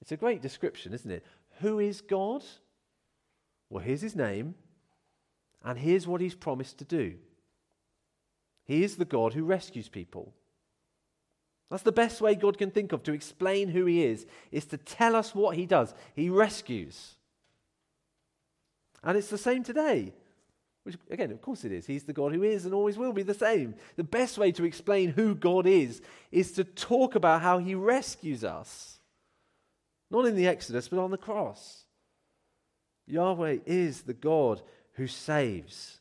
It's 0.00 0.12
a 0.12 0.16
great 0.16 0.40
description, 0.40 0.92
isn't 0.94 1.10
it? 1.10 1.24
Who 1.60 1.80
is 1.80 2.00
God? 2.00 2.44
Well, 3.70 3.82
here's 3.82 4.02
his 4.02 4.14
name, 4.14 4.54
and 5.64 5.78
here's 5.78 6.06
what 6.06 6.20
he's 6.20 6.34
promised 6.34 6.78
to 6.78 6.84
do. 6.84 7.14
He 8.64 8.84
is 8.84 8.96
the 8.96 9.04
God 9.04 9.34
who 9.34 9.44
rescues 9.44 9.88
people. 9.88 10.32
That's 11.70 11.82
the 11.82 11.92
best 11.92 12.20
way 12.20 12.34
God 12.34 12.58
can 12.58 12.70
think 12.70 12.92
of 12.92 13.02
to 13.04 13.12
explain 13.12 13.68
who 13.68 13.86
he 13.86 14.04
is, 14.04 14.26
is 14.50 14.64
to 14.66 14.76
tell 14.76 15.14
us 15.14 15.34
what 15.34 15.56
he 15.56 15.66
does. 15.66 15.94
He 16.14 16.28
rescues. 16.28 17.14
And 19.02 19.16
it's 19.16 19.28
the 19.28 19.38
same 19.38 19.62
today. 19.62 20.12
Which, 20.82 20.96
again, 21.10 21.30
of 21.30 21.40
course 21.42 21.64
it 21.64 21.72
is. 21.72 21.86
He's 21.86 22.04
the 22.04 22.12
God 22.12 22.32
who 22.32 22.42
is 22.42 22.64
and 22.64 22.74
always 22.74 22.96
will 22.96 23.12
be 23.12 23.22
the 23.22 23.34
same. 23.34 23.74
The 23.96 24.04
best 24.04 24.38
way 24.38 24.50
to 24.52 24.64
explain 24.64 25.10
who 25.10 25.34
God 25.34 25.66
is 25.66 26.00
is 26.32 26.52
to 26.52 26.64
talk 26.64 27.14
about 27.14 27.42
how 27.42 27.58
he 27.58 27.74
rescues 27.74 28.44
us. 28.44 28.98
Not 30.10 30.26
in 30.26 30.36
the 30.36 30.48
Exodus, 30.48 30.88
but 30.88 30.98
on 30.98 31.10
the 31.10 31.18
cross. 31.18 31.84
Yahweh 33.06 33.58
is 33.66 34.02
the 34.02 34.14
God 34.14 34.62
who 35.00 35.06
saves. 35.06 35.98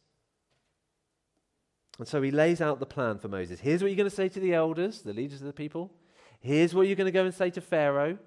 And 2.00 2.08
so 2.08 2.22
he 2.22 2.32
lays 2.32 2.60
out 2.60 2.82
the 2.82 2.86
plan 2.86 3.18
for 3.18 3.30
Moses. 3.30 3.62
Here's 3.62 3.82
what 3.82 3.88
you're 3.88 3.96
going 3.96 4.10
to 4.10 4.16
say 4.16 4.28
to 4.28 4.42
the 4.42 4.54
elders, 4.54 5.04
the 5.04 5.14
leaders 5.14 5.40
of 5.40 5.48
the 5.48 5.54
people. 5.54 5.94
Here's 6.42 6.76
what 6.76 6.86
you're 6.86 6.98
going 6.98 7.06
to 7.06 7.12
go 7.12 7.24
and 7.24 7.34
say 7.34 7.50
to 7.52 7.62
Pharaoh. 7.62 8.18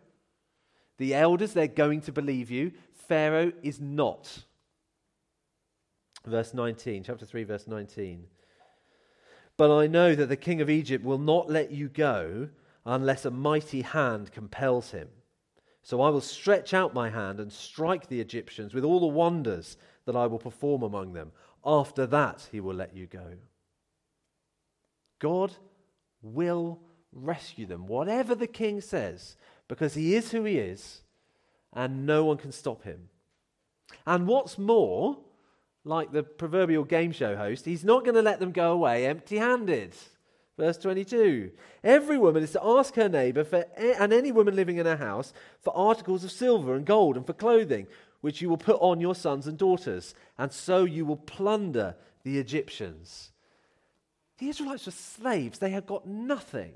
The 0.97 1.15
elders, 1.15 1.53
they're 1.53 1.67
going 1.67 2.01
to 2.03 2.13
believe 2.13 2.51
you. 2.51 2.73
Pharaoh 2.95 3.53
is 3.63 3.81
not. 3.83 4.45
Verse 6.25 6.55
19, 6.55 7.05
chapter 7.05 7.27
3, 7.27 7.45
verse 7.45 7.67
19. 7.67 8.25
But 9.59 9.77
I 9.77 9.87
know 9.89 10.15
that 10.15 10.31
the 10.31 10.37
king 10.37 10.63
of 10.63 10.71
Egypt 10.71 11.05
will 11.05 11.19
not 11.19 11.51
let 11.51 11.71
you 11.71 11.91
go 11.91 12.49
unless 12.87 13.27
a 13.27 13.31
mighty 13.31 13.83
hand 13.83 14.33
compels 14.33 14.93
him. 14.93 15.09
So 15.83 16.01
I 16.01 16.09
will 16.09 16.23
stretch 16.23 16.73
out 16.73 16.95
my 16.95 17.11
hand 17.11 17.41
and 17.41 17.53
strike 17.53 18.07
the 18.07 18.21
Egyptians 18.21 18.73
with 18.73 18.85
all 18.85 19.01
the 19.01 19.07
wonders 19.07 19.77
that 20.07 20.17
I 20.17 20.27
will 20.27 20.39
perform 20.39 20.83
among 20.83 21.13
them. 21.13 21.33
After 21.65 22.07
that, 22.07 22.49
he 22.51 22.61
will 22.61 22.75
let 22.75 22.95
you 22.95 23.07
go. 23.07 23.35
God 25.19 25.53
will 26.23 26.81
rescue 27.13 27.67
them, 27.67 27.87
whatever 27.87 28.35
the 28.35 28.47
king 28.47 28.81
says, 28.81 29.37
because 29.69 29.95
he 29.95 30.15
is 30.15 30.31
who 30.31 30.45
he 30.45 30.59
is 30.59 31.03
and 31.73 32.07
no 32.07 32.25
one 32.25 32.37
can 32.37 32.53
stop 32.53 32.83
him. 32.85 33.09
And 34.07 34.27
what's 34.27 34.59
more, 34.59 35.19
like 35.85 36.13
the 36.13 36.23
proverbial 36.23 36.85
game 36.85 37.13
show 37.13 37.37
host, 37.37 37.65
he's 37.65 37.85
not 37.85 38.05
going 38.05 38.15
to 38.15 38.23
let 38.23 38.41
them 38.41 38.53
go 38.53 38.73
away 38.73 39.07
empty 39.07 39.39
handed. 39.39 39.95
Verse 40.59 40.77
22 40.79 41.51
Every 41.83 42.19
woman 42.19 42.43
is 42.43 42.53
to 42.53 42.65
ask 42.65 42.95
her 42.97 43.09
neighbor 43.09 43.45
for, 43.45 43.65
and 43.77 44.13
any 44.13 44.33
woman 44.33 44.55
living 44.55 44.77
in 44.77 44.87
her 44.87 44.97
house 44.97 45.33
for 45.61 45.77
articles 45.77 46.25
of 46.25 46.33
silver 46.33 46.75
and 46.75 46.85
gold 46.85 47.17
and 47.17 47.27
for 47.27 47.33
clothing, 47.33 47.87
which 48.23 48.41
you 48.41 48.49
will 48.49 48.57
put 48.57 48.81
on 48.81 49.01
your 49.01 49.15
sons 49.15 49.47
and 49.47 49.59
daughters, 49.59 50.15
and 50.39 50.51
so 50.51 50.85
you 50.85 51.05
will 51.05 51.17
plunder 51.17 51.95
the 52.23 52.39
Egyptians. 52.39 53.31
The 54.39 54.49
Israelites 54.49 54.87
were 54.87 54.93
slaves, 54.93 55.59
they 55.59 55.71
had 55.71 55.87
got 55.87 56.07
nothing. 56.07 56.73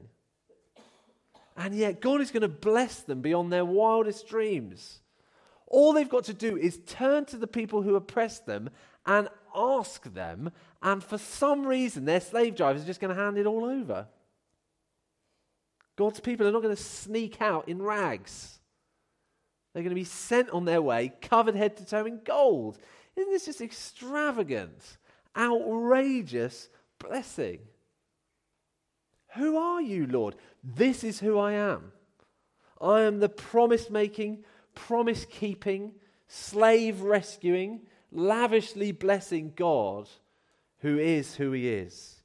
And 1.57 1.75
yet, 1.75 2.03
God 2.03 2.21
is 2.21 2.31
going 2.31 2.43
to 2.43 2.49
bless 2.49 3.01
them 3.01 3.23
beyond 3.23 3.51
their 3.51 3.65
wildest 3.65 4.29
dreams. 4.29 5.01
All 5.67 5.93
they've 5.93 6.09
got 6.09 6.25
to 6.25 6.35
do 6.35 6.57
is 6.57 6.81
turn 6.87 7.25
to 7.27 7.39
the 7.39 7.47
people 7.47 7.81
who 7.81 7.97
oppress 7.97 8.41
them 8.41 8.69
and 9.07 9.29
ask 9.55 10.13
them, 10.13 10.51
and 10.83 11.03
for 11.03 11.17
some 11.17 11.67
reason, 11.67 12.05
their 12.05 12.21
slave 12.21 12.57
drivers 12.57 12.83
are 12.83 12.87
just 12.87 13.01
going 13.01 13.15
to 13.15 13.21
hand 13.21 13.39
it 13.39 13.47
all 13.47 13.65
over. 13.65 14.07
God's 15.97 16.21
people 16.21 16.47
are 16.47 16.53
not 16.53 16.63
going 16.63 16.77
to 16.77 16.83
sneak 16.83 17.41
out 17.41 17.69
in 17.69 17.81
rags. 17.81 18.59
They're 19.77 19.83
going 19.83 19.91
to 19.91 19.95
be 19.95 20.05
sent 20.05 20.49
on 20.49 20.65
their 20.65 20.81
way, 20.81 21.13
covered 21.21 21.55
head 21.55 21.77
to 21.77 21.85
toe 21.85 22.07
in 22.07 22.21
gold. 22.25 22.79
Isn't 23.15 23.31
this 23.31 23.45
just 23.45 23.61
extravagant, 23.61 24.97
outrageous 25.37 26.71
blessing? 26.99 27.59
Who 29.35 29.59
are 29.59 29.83
you, 29.83 30.07
Lord? 30.07 30.37
This 30.65 31.05
is 31.05 31.21
who 31.21 31.39
I 31.39 31.53
am. 31.53 31.93
I 32.81 33.03
am 33.03 33.21
the 33.21 33.29
promise 33.29 33.91
making, 33.91 34.45
promise 34.75 35.27
keeping, 35.27 35.93
slave 36.27 37.03
rescuing, 37.03 37.83
lavishly 38.11 38.93
blessing 38.93 39.53
God 39.57 40.09
who 40.79 40.99
is 40.99 41.35
who 41.35 41.53
he 41.53 41.69
is. 41.69 42.23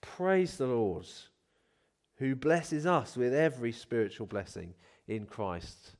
Praise 0.00 0.56
the 0.56 0.66
Lord, 0.66 1.04
who 2.16 2.34
blesses 2.34 2.86
us 2.86 3.18
with 3.18 3.34
every 3.34 3.72
spiritual 3.72 4.26
blessing 4.26 4.72
in 5.08 5.26
Christ. 5.26 5.92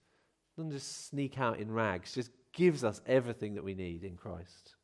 Doesn't 0.57 0.73
just 0.73 1.09
sneak 1.09 1.39
out 1.39 1.59
in 1.59 1.73
rags, 1.73 2.15
just 2.15 2.31
gives 2.53 2.85
us 2.85 3.01
everything 3.07 3.55
that 3.55 3.65
we 3.65 3.75
need 3.75 4.05
in 4.05 4.17
Christ. 4.17 4.75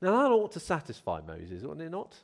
Now, 0.00 0.12
that 0.12 0.30
ought 0.30 0.52
to 0.52 0.60
satisfy 0.60 1.20
Moses, 1.26 1.64
ought 1.64 1.80
it 1.80 1.90
not? 1.90 2.16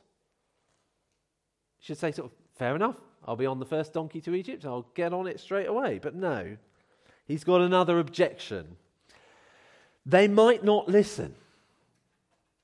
Should 1.79 1.97
say, 1.97 2.11
sort 2.11 2.31
of, 2.31 2.37
fair 2.57 2.75
enough, 2.75 2.95
I'll 3.25 3.35
be 3.35 3.45
on 3.45 3.59
the 3.59 3.65
first 3.65 3.93
donkey 3.93 4.21
to 4.21 4.35
Egypt, 4.35 4.65
I'll 4.65 4.87
get 4.93 5.13
on 5.13 5.27
it 5.27 5.39
straight 5.39 5.67
away. 5.67 5.99
But 6.01 6.15
no, 6.15 6.57
he's 7.25 7.43
got 7.43 7.61
another 7.61 7.99
objection. 7.99 8.77
they 10.05 10.27
might 10.27 10.63
not 10.63 10.87
listen. 10.87 11.35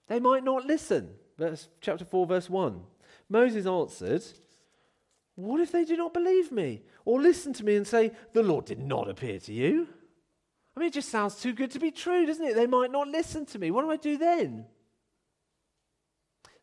They 0.08 0.19
might 0.19 0.43
not 0.43 0.65
listen. 0.65 1.10
Verse, 1.38 1.67
chapter 1.82 2.06
4, 2.06 2.25
verse 2.27 2.49
1. 2.49 2.82
Moses 3.30 3.65
answered, 3.65 4.23
What 5.36 5.62
if 5.62 5.72
they 5.72 5.86
do 5.86 5.96
not 5.96 6.13
believe 6.13 6.52
me? 6.52 6.82
Or 7.06 7.22
listen 7.22 7.54
to 7.54 7.65
me 7.65 7.76
and 7.76 7.88
say, 7.88 8.12
The 8.34 8.44
Lord 8.44 8.65
did 8.65 8.80
not 8.80 9.10
appear 9.10 9.39
to 9.39 9.54
you? 9.54 9.88
I 10.76 10.80
mean, 10.80 10.88
it 10.88 10.94
just 10.94 11.10
sounds 11.10 11.36
too 11.36 11.54
good 11.54 11.72
to 11.72 11.80
be 11.80 11.91
true, 11.91 12.26
doesn't 12.26 12.46
it? 12.46 12.56
They 12.56 12.67
might 12.67 12.91
not 12.91 13.08
listen 13.08 13.46
to 13.48 13.60
me. 13.60 13.72
What 13.72 13.84
do 13.84 13.91
I 13.91 13.98
do 13.98 14.17
then? 14.17 14.65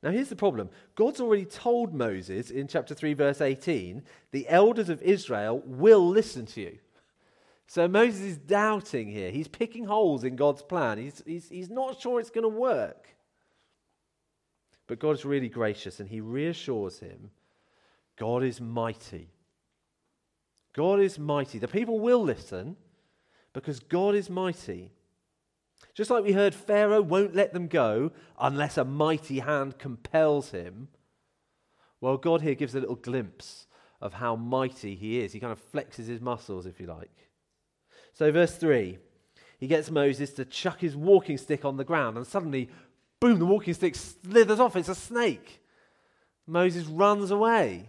Now, 0.03 0.11
here's 0.11 0.29
the 0.29 0.37
problem 0.37 0.71
God's 0.95 1.21
already 1.21 1.45
told 1.45 1.93
Moses 1.93 2.51
in 2.51 2.69
chapter 2.69 2.95
3, 2.95 3.15
verse 3.15 3.41
18, 3.41 4.03
the 4.31 4.49
elders 4.49 4.89
of 4.89 5.03
Israel 5.03 5.63
will 5.65 6.07
listen 6.07 6.47
to 6.47 6.61
you. 6.61 6.79
So 7.67 7.87
Moses 7.87 8.21
is 8.21 8.39
doubting 8.39 9.09
here. 9.09 9.31
He's 9.31 9.49
picking 9.49 9.85
holes 9.85 10.25
in 10.25 10.37
God's 10.37 10.63
plan. 10.63 10.97
He's, 10.97 11.23
he's, 11.27 11.49
he's 11.51 11.69
not 11.69 12.01
sure 12.01 12.19
it's 12.19 12.31
going 12.31 12.45
to 12.45 12.49
work. 12.49 13.09
But 14.87 14.99
God 14.99 15.11
is 15.11 15.27
really 15.27 15.51
gracious 15.51 16.01
and 16.01 16.09
he 16.09 16.23
reassures 16.23 16.99
him 16.99 17.31
God 18.19 18.43
is 18.43 18.61
mighty. 18.61 19.29
God 20.75 21.01
is 21.01 21.19
mighty. 21.19 21.59
The 21.59 21.69
people 21.69 22.01
will 22.01 22.23
listen 22.23 22.77
because 23.53 23.81
God 23.81 24.15
is 24.15 24.29
mighty. 24.29 24.91
Just 25.95 26.11
like 26.11 26.25
we 26.25 26.33
heard, 26.33 26.55
Pharaoh 26.55 27.03
won't 27.03 27.35
let 27.35 27.53
them 27.53 27.69
go 27.69 28.13
unless 28.39 28.77
a 28.77 28.85
mighty 28.85 29.41
hand 29.41 29.79
compels 29.79 30.51
him. 30.51 30.89
Well, 32.01 32.17
God 32.17 32.43
here 32.43 32.55
gives 32.55 32.75
a 32.75 32.81
little 32.81 32.95
glimpse 32.95 33.67
of 34.01 34.15
how 34.15 34.37
mighty 34.37 34.95
he 34.95 35.21
is. 35.21 35.33
He 35.33 35.41
kind 35.41 35.53
of 35.53 35.73
flexes 35.73 36.07
his 36.07 36.21
muscles, 36.21 36.67
if 36.67 36.79
you 36.79 36.87
like. 36.87 37.11
So, 38.13 38.31
verse 38.31 38.57
3 38.57 38.99
he 39.59 39.67
gets 39.67 39.91
Moses 39.91 40.33
to 40.35 40.45
chuck 40.45 40.81
his 40.81 40.95
walking 40.95 41.37
stick 41.37 41.65
on 41.65 41.77
the 41.77 41.85
ground, 41.85 42.17
and 42.17 42.27
suddenly, 42.27 42.71
boom, 43.19 43.41
the 43.41 43.47
walking 43.47 43.75
stick 43.75 43.97
slithers 43.97 44.61
off. 44.61 44.77
It's 44.77 44.89
a 44.89 44.95
snake. 44.95 45.61
Moses 46.47 46.87
runs 46.87 47.33
away. 47.33 47.89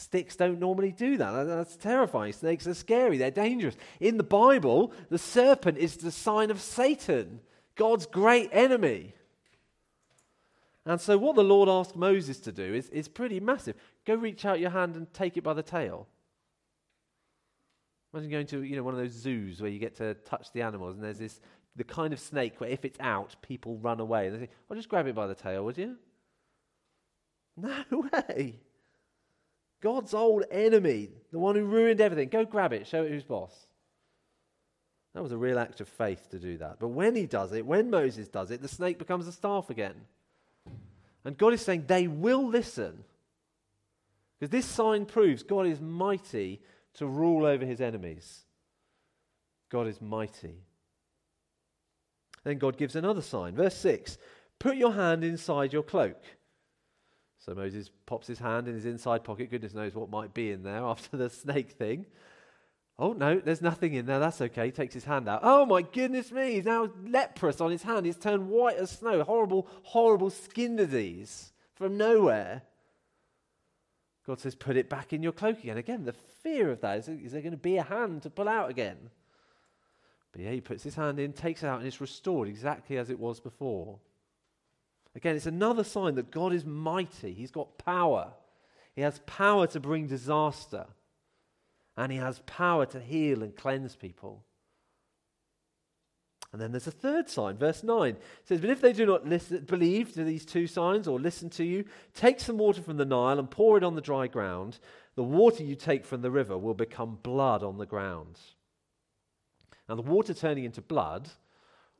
Sticks 0.00 0.34
don't 0.34 0.58
normally 0.58 0.92
do 0.92 1.18
that. 1.18 1.44
That's 1.44 1.76
terrifying. 1.76 2.32
Snakes 2.32 2.66
are 2.66 2.72
scary, 2.72 3.18
they're 3.18 3.30
dangerous. 3.30 3.76
In 4.00 4.16
the 4.16 4.22
Bible, 4.22 4.94
the 5.10 5.18
serpent 5.18 5.76
is 5.76 5.98
the 5.98 6.10
sign 6.10 6.50
of 6.50 6.58
Satan, 6.58 7.40
God's 7.76 8.06
great 8.06 8.48
enemy. 8.50 9.12
And 10.86 10.98
so, 10.98 11.18
what 11.18 11.36
the 11.36 11.44
Lord 11.44 11.68
asked 11.68 11.96
Moses 11.96 12.40
to 12.40 12.52
do 12.52 12.74
is, 12.74 12.88
is 12.88 13.08
pretty 13.08 13.40
massive. 13.40 13.76
Go 14.06 14.14
reach 14.14 14.46
out 14.46 14.58
your 14.58 14.70
hand 14.70 14.96
and 14.96 15.12
take 15.12 15.36
it 15.36 15.44
by 15.44 15.52
the 15.52 15.62
tail. 15.62 16.08
Imagine 18.14 18.30
going 18.30 18.46
to 18.46 18.62
you 18.62 18.76
know, 18.76 18.82
one 18.82 18.94
of 18.94 19.00
those 19.00 19.12
zoos 19.12 19.60
where 19.60 19.70
you 19.70 19.78
get 19.78 19.96
to 19.96 20.14
touch 20.14 20.50
the 20.54 20.62
animals, 20.62 20.94
and 20.94 21.04
there's 21.04 21.18
this 21.18 21.40
the 21.76 21.84
kind 21.84 22.14
of 22.14 22.18
snake 22.18 22.58
where 22.58 22.70
if 22.70 22.86
it's 22.86 22.98
out, 23.00 23.36
people 23.42 23.76
run 23.76 24.00
away. 24.00 24.28
And 24.28 24.36
they 24.36 24.40
say, 24.46 24.50
"I'll 24.70 24.76
just 24.78 24.88
grab 24.88 25.06
it 25.06 25.14
by 25.14 25.26
the 25.26 25.34
tail, 25.34 25.62
would 25.66 25.76
you?" 25.76 25.98
No 27.58 27.84
way. 28.12 28.60
God's 29.80 30.14
old 30.14 30.44
enemy, 30.50 31.08
the 31.32 31.38
one 31.38 31.54
who 31.54 31.64
ruined 31.64 32.00
everything. 32.00 32.28
Go 32.28 32.44
grab 32.44 32.72
it, 32.72 32.86
show 32.86 33.04
it 33.04 33.10
who's 33.10 33.24
boss. 33.24 33.54
That 35.14 35.22
was 35.22 35.32
a 35.32 35.38
real 35.38 35.58
act 35.58 35.80
of 35.80 35.88
faith 35.88 36.30
to 36.30 36.38
do 36.38 36.58
that. 36.58 36.78
But 36.78 36.88
when 36.88 37.16
he 37.16 37.26
does 37.26 37.52
it, 37.52 37.66
when 37.66 37.90
Moses 37.90 38.28
does 38.28 38.50
it, 38.50 38.62
the 38.62 38.68
snake 38.68 38.98
becomes 38.98 39.26
a 39.26 39.32
staff 39.32 39.70
again. 39.70 39.94
And 41.24 41.36
God 41.36 41.52
is 41.52 41.62
saying 41.62 41.84
they 41.86 42.06
will 42.06 42.46
listen. 42.46 43.04
Because 44.38 44.50
this 44.50 44.66
sign 44.66 45.06
proves 45.06 45.42
God 45.42 45.66
is 45.66 45.80
mighty 45.80 46.60
to 46.94 47.06
rule 47.06 47.44
over 47.44 47.64
his 47.64 47.80
enemies. 47.80 48.44
God 49.70 49.86
is 49.86 50.00
mighty. 50.00 50.56
Then 52.44 52.58
God 52.58 52.76
gives 52.76 52.96
another 52.96 53.22
sign. 53.22 53.54
Verse 53.54 53.76
6 53.76 54.18
Put 54.58 54.76
your 54.76 54.92
hand 54.92 55.24
inside 55.24 55.72
your 55.72 55.82
cloak. 55.82 56.22
So 57.44 57.54
Moses 57.54 57.90
pops 58.06 58.26
his 58.26 58.38
hand 58.38 58.68
in 58.68 58.74
his 58.74 58.84
inside 58.84 59.24
pocket. 59.24 59.50
Goodness 59.50 59.74
knows 59.74 59.94
what 59.94 60.10
might 60.10 60.34
be 60.34 60.50
in 60.50 60.62
there 60.62 60.76
after 60.84 61.16
the 61.16 61.30
snake 61.30 61.72
thing. 61.72 62.06
Oh, 62.98 63.14
no, 63.14 63.40
there's 63.40 63.62
nothing 63.62 63.94
in 63.94 64.04
there. 64.04 64.18
That's 64.18 64.42
okay. 64.42 64.66
He 64.66 64.72
takes 64.72 64.92
his 64.92 65.06
hand 65.06 65.26
out. 65.26 65.40
Oh, 65.42 65.64
my 65.64 65.80
goodness 65.80 66.30
me. 66.30 66.52
He's 66.52 66.66
now 66.66 66.90
leprous 67.02 67.58
on 67.60 67.70
his 67.70 67.82
hand. 67.82 68.04
He's 68.04 68.18
turned 68.18 68.50
white 68.50 68.76
as 68.76 68.90
snow. 68.90 69.24
Horrible, 69.24 69.66
horrible 69.84 70.28
skin 70.28 70.76
disease 70.76 71.52
from 71.74 71.96
nowhere. 71.96 72.62
God 74.26 74.38
says, 74.38 74.54
put 74.54 74.76
it 74.76 74.90
back 74.90 75.14
in 75.14 75.22
your 75.22 75.32
cloak 75.32 75.60
again. 75.60 75.78
Again, 75.78 76.04
the 76.04 76.12
fear 76.12 76.70
of 76.70 76.82
that 76.82 76.98
is, 76.98 77.08
is 77.08 77.32
there 77.32 77.40
going 77.40 77.52
to 77.52 77.56
be 77.56 77.78
a 77.78 77.82
hand 77.82 78.22
to 78.22 78.30
pull 78.30 78.50
out 78.50 78.68
again? 78.68 78.98
But 80.32 80.42
yeah, 80.42 80.50
he 80.50 80.60
puts 80.60 80.82
his 80.82 80.94
hand 80.94 81.18
in, 81.18 81.32
takes 81.32 81.62
it 81.62 81.66
out, 81.66 81.78
and 81.78 81.86
it's 81.86 82.02
restored 82.02 82.48
exactly 82.48 82.98
as 82.98 83.08
it 83.08 83.18
was 83.18 83.40
before. 83.40 83.98
Again, 85.14 85.36
it's 85.36 85.46
another 85.46 85.84
sign 85.84 86.14
that 86.14 86.30
God 86.30 86.52
is 86.52 86.64
mighty. 86.64 87.32
He's 87.32 87.50
got 87.50 87.78
power. 87.78 88.32
He 88.94 89.02
has 89.02 89.20
power 89.26 89.66
to 89.68 89.80
bring 89.80 90.06
disaster. 90.06 90.86
And 91.96 92.12
he 92.12 92.18
has 92.18 92.40
power 92.46 92.86
to 92.86 93.00
heal 93.00 93.42
and 93.42 93.54
cleanse 93.54 93.96
people. 93.96 94.44
And 96.52 96.60
then 96.60 96.72
there's 96.72 96.86
a 96.86 96.92
third 96.92 97.28
sign, 97.28 97.56
verse 97.56 97.84
9. 97.84 98.14
It 98.14 98.22
says, 98.44 98.60
But 98.60 98.70
if 98.70 98.80
they 98.80 98.92
do 98.92 99.06
not 99.06 99.26
listen, 99.26 99.64
believe 99.64 100.14
to 100.14 100.24
these 100.24 100.44
two 100.44 100.66
signs 100.66 101.06
or 101.06 101.20
listen 101.20 101.48
to 101.50 101.64
you, 101.64 101.84
take 102.14 102.40
some 102.40 102.58
water 102.58 102.82
from 102.82 102.96
the 102.96 103.04
Nile 103.04 103.38
and 103.38 103.50
pour 103.50 103.76
it 103.76 103.84
on 103.84 103.94
the 103.94 104.00
dry 104.00 104.26
ground. 104.26 104.78
The 105.14 105.22
water 105.22 105.62
you 105.62 105.76
take 105.76 106.04
from 106.04 106.22
the 106.22 106.30
river 106.30 106.58
will 106.58 106.74
become 106.74 107.18
blood 107.22 107.62
on 107.62 107.78
the 107.78 107.86
ground. 107.86 108.38
Now, 109.88 109.94
the 109.94 110.02
water 110.02 110.34
turning 110.34 110.64
into 110.64 110.80
blood 110.80 111.28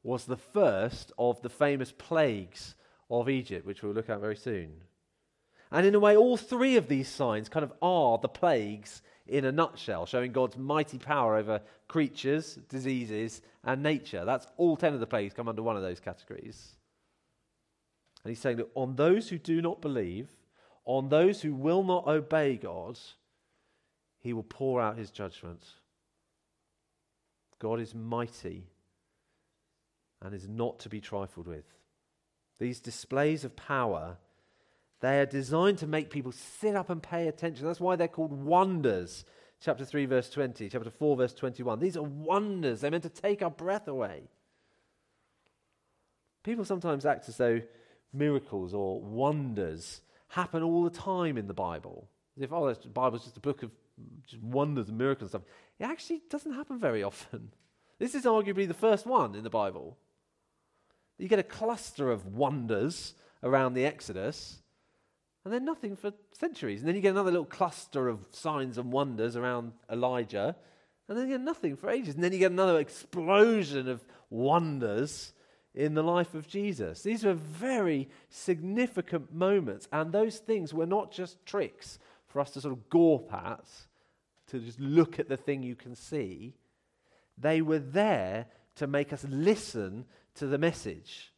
was 0.02 0.24
the 0.24 0.36
first 0.36 1.12
of 1.18 1.42
the 1.42 1.50
famous 1.50 1.92
plagues 1.92 2.74
of 3.10 3.28
Egypt, 3.28 3.66
which 3.66 3.82
we'll 3.82 3.92
look 3.92 4.08
at 4.08 4.20
very 4.20 4.36
soon. 4.36 4.72
And 5.72 5.86
in 5.86 5.94
a 5.94 6.00
way, 6.00 6.16
all 6.16 6.36
three 6.36 6.76
of 6.76 6.88
these 6.88 7.08
signs 7.08 7.48
kind 7.48 7.64
of 7.64 7.72
are 7.80 8.18
the 8.18 8.28
plagues 8.28 9.02
in 9.26 9.44
a 9.44 9.52
nutshell, 9.52 10.06
showing 10.06 10.32
God's 10.32 10.56
mighty 10.56 10.98
power 10.98 11.36
over 11.36 11.60
creatures, 11.86 12.58
diseases, 12.68 13.42
and 13.64 13.82
nature. 13.82 14.24
That's 14.24 14.46
all 14.56 14.76
10 14.76 14.94
of 14.94 15.00
the 15.00 15.06
plagues 15.06 15.34
come 15.34 15.48
under 15.48 15.62
one 15.62 15.76
of 15.76 15.82
those 15.82 16.00
categories. 16.00 16.76
And 18.24 18.30
he's 18.30 18.40
saying 18.40 18.56
that 18.56 18.70
on 18.74 18.96
those 18.96 19.28
who 19.28 19.38
do 19.38 19.62
not 19.62 19.80
believe, 19.80 20.28
on 20.84 21.08
those 21.08 21.42
who 21.42 21.54
will 21.54 21.84
not 21.84 22.08
obey 22.08 22.56
God, 22.56 22.98
he 24.18 24.32
will 24.32 24.42
pour 24.42 24.80
out 24.80 24.98
his 24.98 25.10
judgment. 25.10 25.64
God 27.60 27.80
is 27.80 27.94
mighty 27.94 28.64
and 30.20 30.34
is 30.34 30.48
not 30.48 30.80
to 30.80 30.88
be 30.88 31.00
trifled 31.00 31.46
with. 31.46 31.64
These 32.60 32.80
displays 32.80 33.42
of 33.44 33.56
power, 33.56 34.18
they 35.00 35.18
are 35.18 35.26
designed 35.26 35.78
to 35.78 35.86
make 35.86 36.10
people 36.10 36.30
sit 36.30 36.76
up 36.76 36.90
and 36.90 37.02
pay 37.02 37.26
attention. 37.26 37.66
That's 37.66 37.80
why 37.80 37.96
they're 37.96 38.06
called 38.06 38.32
wonders. 38.32 39.24
Chapter 39.62 39.84
3, 39.84 40.04
verse 40.04 40.30
20, 40.30 40.68
chapter 40.68 40.90
4, 40.90 41.16
verse 41.16 41.34
21. 41.34 41.80
These 41.80 41.96
are 41.96 42.02
wonders. 42.02 42.80
They're 42.82 42.90
meant 42.90 43.02
to 43.04 43.08
take 43.08 43.42
our 43.42 43.50
breath 43.50 43.88
away. 43.88 44.28
People 46.42 46.66
sometimes 46.66 47.06
act 47.06 47.28
as 47.30 47.38
though 47.38 47.62
miracles 48.12 48.74
or 48.74 49.00
wonders 49.00 50.02
happen 50.28 50.62
all 50.62 50.84
the 50.84 50.90
time 50.90 51.38
in 51.38 51.46
the 51.46 51.54
Bible. 51.54 52.08
As 52.36 52.42
if, 52.42 52.52
oh, 52.52 52.72
the 52.72 52.88
Bible's 52.88 53.24
just 53.24 53.36
a 53.38 53.40
book 53.40 53.62
of 53.62 53.70
just 54.26 54.42
wonders 54.42 54.88
and 54.88 54.98
miracles 54.98 55.34
and 55.34 55.42
stuff. 55.42 55.54
It 55.78 55.84
actually 55.84 56.22
doesn't 56.28 56.52
happen 56.52 56.78
very 56.78 57.02
often. 57.02 57.52
This 57.98 58.14
is 58.14 58.24
arguably 58.24 58.66
the 58.66 58.72
first 58.72 59.04
one 59.04 59.34
in 59.34 59.44
the 59.44 59.50
Bible. 59.50 59.98
You 61.20 61.28
get 61.28 61.38
a 61.38 61.44
cluster 61.44 62.10
of 62.10 62.26
wonders 62.26 63.14
around 63.42 63.74
the 63.74 63.84
Exodus, 63.84 64.62
and 65.44 65.52
then 65.52 65.64
nothing 65.64 65.96
for 65.96 66.12
centuries. 66.38 66.80
And 66.80 66.88
then 66.88 66.96
you 66.96 67.02
get 67.02 67.10
another 67.10 67.30
little 67.30 67.46
cluster 67.46 68.08
of 68.08 68.26
signs 68.32 68.78
and 68.78 68.90
wonders 68.90 69.36
around 69.36 69.72
Elijah, 69.90 70.56
and 71.08 71.18
then 71.18 71.28
you 71.28 71.34
get 71.34 71.44
nothing 71.44 71.76
for 71.76 71.90
ages. 71.90 72.14
And 72.14 72.24
then 72.24 72.32
you 72.32 72.38
get 72.38 72.52
another 72.52 72.78
explosion 72.78 73.88
of 73.88 74.04
wonders 74.30 75.32
in 75.74 75.94
the 75.94 76.02
life 76.02 76.34
of 76.34 76.48
Jesus. 76.48 77.02
These 77.02 77.24
were 77.24 77.34
very 77.34 78.08
significant 78.28 79.32
moments, 79.32 79.88
and 79.92 80.12
those 80.12 80.38
things 80.38 80.72
were 80.72 80.86
not 80.86 81.12
just 81.12 81.44
tricks 81.44 81.98
for 82.28 82.40
us 82.40 82.50
to 82.52 82.60
sort 82.60 82.72
of 82.72 82.88
gawp 82.88 83.32
at, 83.32 83.66
to 84.48 84.58
just 84.58 84.80
look 84.80 85.18
at 85.18 85.28
the 85.28 85.36
thing 85.36 85.62
you 85.62 85.76
can 85.76 85.94
see. 85.94 86.54
They 87.36 87.60
were 87.60 87.78
there 87.78 88.46
to 88.76 88.86
make 88.86 89.12
us 89.12 89.24
listen 89.28 90.06
to 90.40 90.46
the 90.46 90.58
message. 90.58 91.32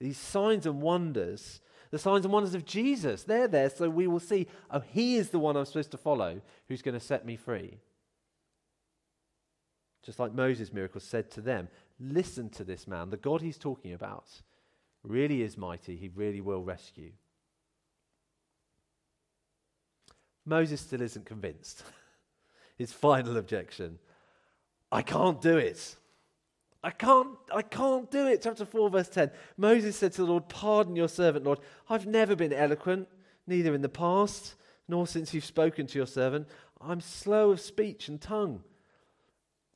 These 0.00 0.18
signs 0.18 0.66
and 0.66 0.82
wonders, 0.82 1.60
the 1.90 1.98
signs 1.98 2.24
and 2.24 2.34
wonders 2.34 2.54
of 2.54 2.66
Jesus, 2.66 3.22
they're 3.22 3.48
there 3.48 3.70
so 3.70 3.88
we 3.88 4.08
will 4.08 4.20
see, 4.20 4.48
oh, 4.70 4.80
he 4.80 5.16
is 5.16 5.30
the 5.30 5.38
one 5.38 5.56
I'm 5.56 5.64
supposed 5.64 5.92
to 5.92 5.96
follow 5.96 6.40
who's 6.68 6.82
going 6.82 6.98
to 6.98 7.04
set 7.04 7.24
me 7.24 7.36
free. 7.36 7.78
Just 10.04 10.18
like 10.18 10.34
Moses' 10.34 10.72
miracle 10.72 11.00
said 11.00 11.30
to 11.30 11.40
them, 11.40 11.68
listen 12.00 12.50
to 12.50 12.64
this 12.64 12.88
man. 12.88 13.10
The 13.10 13.16
God 13.16 13.40
he's 13.40 13.58
talking 13.58 13.94
about 13.94 14.26
really 15.04 15.42
is 15.42 15.56
mighty. 15.56 15.96
He 15.96 16.10
really 16.14 16.40
will 16.40 16.64
rescue. 16.64 17.12
Moses 20.44 20.80
still 20.80 21.00
isn't 21.00 21.24
convinced. 21.24 21.84
His 22.76 22.92
final 22.92 23.36
objection 23.36 24.00
I 24.90 25.02
can't 25.02 25.40
do 25.40 25.56
it. 25.56 25.96
I 26.84 26.90
can't, 26.90 27.30
I 27.52 27.62
can't 27.62 28.10
do 28.10 28.26
it. 28.26 28.42
Chapter 28.42 28.66
4, 28.66 28.90
verse 28.90 29.08
10. 29.08 29.30
Moses 29.56 29.96
said 29.96 30.12
to 30.12 30.20
the 30.20 30.26
Lord, 30.30 30.50
Pardon 30.50 30.94
your 30.94 31.08
servant, 31.08 31.46
Lord. 31.46 31.60
I've 31.88 32.06
never 32.06 32.36
been 32.36 32.52
eloquent, 32.52 33.08
neither 33.46 33.74
in 33.74 33.80
the 33.80 33.88
past, 33.88 34.54
nor 34.86 35.06
since 35.06 35.32
you've 35.32 35.46
spoken 35.46 35.86
to 35.86 35.98
your 35.98 36.06
servant. 36.06 36.46
I'm 36.82 37.00
slow 37.00 37.52
of 37.52 37.60
speech 37.60 38.08
and 38.08 38.20
tongue. 38.20 38.62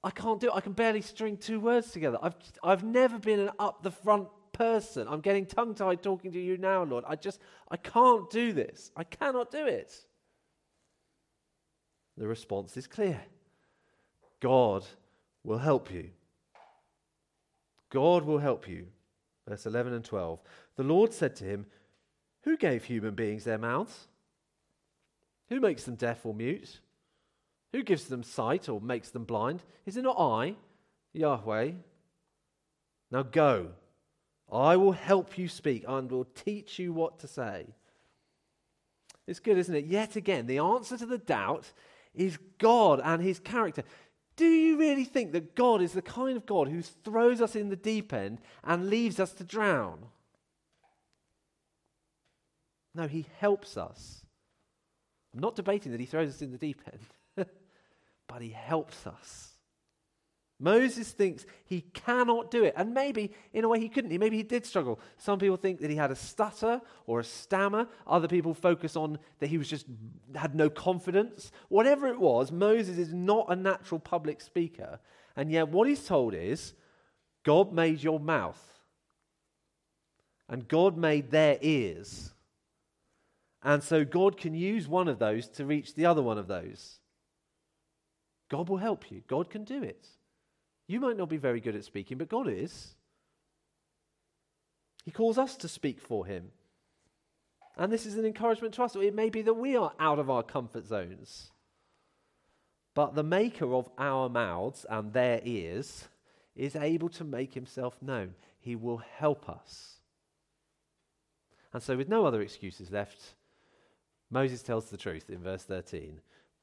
I 0.04 0.10
can't 0.10 0.38
do 0.38 0.48
it. 0.48 0.52
I 0.54 0.60
can 0.60 0.74
barely 0.74 1.00
string 1.00 1.38
two 1.38 1.60
words 1.60 1.90
together. 1.92 2.18
I've, 2.22 2.36
I've 2.62 2.84
never 2.84 3.18
been 3.18 3.40
an 3.40 3.50
up 3.58 3.82
the 3.82 3.90
front 3.90 4.28
person. 4.52 5.08
I'm 5.08 5.22
getting 5.22 5.46
tongue 5.46 5.74
tied 5.74 6.02
talking 6.02 6.30
to 6.32 6.38
you 6.38 6.58
now, 6.58 6.82
Lord. 6.82 7.04
I 7.08 7.16
just, 7.16 7.40
I 7.70 7.78
can't 7.78 8.28
do 8.28 8.52
this. 8.52 8.90
I 8.94 9.04
cannot 9.04 9.50
do 9.50 9.66
it. 9.66 9.94
The 12.18 12.28
response 12.28 12.76
is 12.76 12.86
clear 12.86 13.18
God 14.40 14.84
will 15.42 15.58
help 15.58 15.90
you. 15.90 16.10
God 17.90 18.24
will 18.24 18.38
help 18.38 18.68
you. 18.68 18.86
Verse 19.48 19.66
11 19.66 19.92
and 19.94 20.04
12. 20.04 20.40
The 20.76 20.82
Lord 20.82 21.12
said 21.12 21.34
to 21.36 21.44
him, 21.44 21.66
Who 22.42 22.56
gave 22.56 22.84
human 22.84 23.14
beings 23.14 23.44
their 23.44 23.58
mouths? 23.58 24.08
Who 25.48 25.60
makes 25.60 25.84
them 25.84 25.94
deaf 25.94 26.26
or 26.26 26.34
mute? 26.34 26.80
Who 27.72 27.82
gives 27.82 28.04
them 28.04 28.22
sight 28.22 28.68
or 28.68 28.80
makes 28.80 29.10
them 29.10 29.24
blind? 29.24 29.62
Is 29.86 29.96
it 29.96 30.02
not 30.02 30.18
I, 30.18 30.56
Yahweh? 31.12 31.72
Now 33.10 33.22
go. 33.22 33.68
I 34.50 34.76
will 34.76 34.92
help 34.92 35.36
you 35.36 35.48
speak 35.48 35.84
and 35.86 36.10
will 36.10 36.24
teach 36.24 36.78
you 36.78 36.92
what 36.92 37.18
to 37.20 37.28
say. 37.28 37.66
It's 39.26 39.40
good, 39.40 39.58
isn't 39.58 39.74
it? 39.74 39.84
Yet 39.84 40.16
again, 40.16 40.46
the 40.46 40.58
answer 40.58 40.96
to 40.96 41.06
the 41.06 41.18
doubt 41.18 41.72
is 42.14 42.38
God 42.58 43.00
and 43.04 43.22
his 43.22 43.38
character. 43.38 43.84
Do 44.38 44.46
you 44.46 44.78
really 44.78 45.04
think 45.04 45.32
that 45.32 45.56
God 45.56 45.82
is 45.82 45.94
the 45.94 46.00
kind 46.00 46.36
of 46.36 46.46
God 46.46 46.68
who 46.68 46.80
throws 46.80 47.42
us 47.42 47.56
in 47.56 47.70
the 47.70 47.76
deep 47.76 48.12
end 48.12 48.40
and 48.62 48.88
leaves 48.88 49.18
us 49.18 49.32
to 49.32 49.44
drown? 49.44 50.06
No, 52.94 53.08
he 53.08 53.26
helps 53.38 53.76
us. 53.76 54.22
I'm 55.34 55.40
not 55.40 55.56
debating 55.56 55.90
that 55.90 55.98
he 55.98 56.06
throws 56.06 56.28
us 56.28 56.40
in 56.40 56.52
the 56.52 56.56
deep 56.56 56.80
end, 56.86 57.48
but 58.28 58.40
he 58.40 58.50
helps 58.50 59.08
us. 59.08 59.57
Moses 60.60 61.12
thinks 61.12 61.46
he 61.64 61.82
cannot 61.82 62.50
do 62.50 62.64
it. 62.64 62.74
And 62.76 62.92
maybe, 62.92 63.32
in 63.52 63.64
a 63.64 63.68
way, 63.68 63.78
he 63.78 63.88
couldn't. 63.88 64.16
Maybe 64.18 64.36
he 64.36 64.42
did 64.42 64.66
struggle. 64.66 64.98
Some 65.16 65.38
people 65.38 65.56
think 65.56 65.80
that 65.80 65.90
he 65.90 65.96
had 65.96 66.10
a 66.10 66.16
stutter 66.16 66.80
or 67.06 67.20
a 67.20 67.24
stammer. 67.24 67.86
Other 68.06 68.26
people 68.26 68.54
focus 68.54 68.96
on 68.96 69.18
that 69.38 69.48
he 69.48 69.58
was 69.58 69.68
just 69.68 69.86
had 70.34 70.56
no 70.56 70.68
confidence. 70.68 71.52
Whatever 71.68 72.08
it 72.08 72.18
was, 72.18 72.50
Moses 72.50 72.98
is 72.98 73.14
not 73.14 73.46
a 73.48 73.56
natural 73.56 74.00
public 74.00 74.40
speaker. 74.40 74.98
And 75.36 75.52
yet, 75.52 75.68
what 75.68 75.88
he's 75.88 76.04
told 76.04 76.34
is 76.34 76.74
God 77.44 77.72
made 77.72 78.02
your 78.02 78.18
mouth, 78.18 78.60
and 80.48 80.66
God 80.66 80.96
made 80.96 81.30
their 81.30 81.58
ears. 81.60 82.32
And 83.62 83.80
so, 83.80 84.04
God 84.04 84.36
can 84.36 84.54
use 84.54 84.88
one 84.88 85.06
of 85.06 85.20
those 85.20 85.46
to 85.50 85.64
reach 85.64 85.94
the 85.94 86.06
other 86.06 86.22
one 86.22 86.38
of 86.38 86.48
those. 86.48 86.98
God 88.48 88.68
will 88.68 88.78
help 88.78 89.12
you, 89.12 89.22
God 89.28 89.50
can 89.50 89.62
do 89.62 89.84
it. 89.84 90.08
You 90.88 90.98
might 90.98 91.16
not 91.16 91.28
be 91.28 91.36
very 91.36 91.60
good 91.60 91.76
at 91.76 91.84
speaking, 91.84 92.18
but 92.18 92.28
God 92.28 92.48
is. 92.48 92.94
He 95.04 95.12
calls 95.12 95.38
us 95.38 95.54
to 95.56 95.68
speak 95.68 96.00
for 96.00 96.26
Him. 96.26 96.50
And 97.76 97.92
this 97.92 98.06
is 98.06 98.16
an 98.16 98.24
encouragement 98.24 98.74
to 98.74 98.82
us. 98.82 98.96
It 98.96 99.14
may 99.14 99.30
be 99.30 99.42
that 99.42 99.54
we 99.54 99.76
are 99.76 99.92
out 100.00 100.18
of 100.18 100.28
our 100.28 100.42
comfort 100.42 100.86
zones. 100.86 101.50
But 102.94 103.14
the 103.14 103.22
maker 103.22 103.72
of 103.74 103.88
our 103.96 104.28
mouths 104.28 104.84
and 104.90 105.12
their 105.12 105.40
ears 105.44 106.08
is 106.56 106.74
able 106.74 107.08
to 107.10 107.22
make 107.22 107.54
himself 107.54 107.96
known. 108.02 108.34
He 108.58 108.74
will 108.74 108.96
help 108.98 109.48
us. 109.48 109.98
And 111.72 111.80
so, 111.80 111.96
with 111.96 112.08
no 112.08 112.26
other 112.26 112.40
excuses 112.40 112.90
left, 112.90 113.34
Moses 114.30 114.62
tells 114.62 114.90
the 114.90 114.96
truth 114.96 115.30
in 115.30 115.42
verse 115.42 115.62
13 115.62 116.20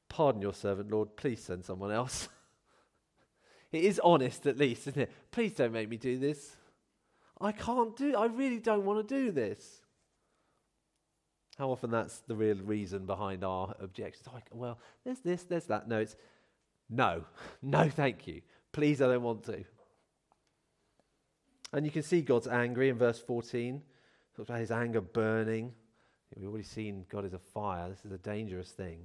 Pardon 0.08 0.42
your 0.42 0.52
servant, 0.52 0.90
Lord, 0.90 1.16
please 1.16 1.42
send 1.42 1.64
someone 1.64 1.90
else. 1.90 2.28
It 3.76 3.84
is 3.84 4.00
honest, 4.02 4.46
at 4.46 4.58
least, 4.58 4.86
isn't 4.88 5.02
it? 5.02 5.12
Please 5.30 5.52
don't 5.52 5.72
make 5.72 5.88
me 5.88 5.96
do 5.96 6.18
this. 6.18 6.56
I 7.40 7.52
can't 7.52 7.94
do 7.96 8.16
I 8.16 8.26
really 8.26 8.58
don't 8.58 8.84
want 8.84 9.06
to 9.06 9.14
do 9.14 9.30
this. 9.30 9.82
How 11.58 11.70
often 11.70 11.90
that's 11.90 12.18
the 12.20 12.34
real 12.34 12.56
reason 12.56 13.06
behind 13.06 13.44
our 13.44 13.74
objections. 13.80 14.26
Like, 14.32 14.46
well, 14.52 14.78
there's 15.04 15.20
this, 15.20 15.42
there's 15.44 15.66
that. 15.66 15.88
No, 15.88 16.00
it's 16.00 16.16
no, 16.88 17.24
no, 17.62 17.88
thank 17.88 18.26
you. 18.26 18.42
Please, 18.72 19.00
I 19.00 19.06
don't 19.06 19.22
want 19.22 19.44
to. 19.44 19.64
And 21.72 21.84
you 21.84 21.90
can 21.90 22.02
see 22.02 22.20
God's 22.20 22.46
angry 22.46 22.88
in 22.88 22.96
verse 22.96 23.18
14. 23.18 23.82
Talks 24.36 24.48
about 24.48 24.60
his 24.60 24.70
anger 24.70 25.00
burning. 25.00 25.72
We've 26.34 26.48
already 26.48 26.64
seen 26.64 27.06
God 27.10 27.24
is 27.24 27.32
a 27.32 27.38
fire. 27.38 27.88
This 27.88 28.04
is 28.04 28.12
a 28.12 28.18
dangerous 28.18 28.70
thing. 28.70 28.98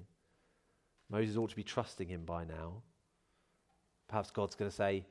Moses 1.09 1.37
ought 1.37 1.49
to 1.49 1.55
be 1.55 1.63
trusting 1.63 2.07
him 2.07 2.25
by 2.25 2.43
now. 2.43 2.83
Perhaps 4.11 4.31
God's 4.31 4.55
going 4.55 4.69
to 4.69 4.75
say, 4.75 5.05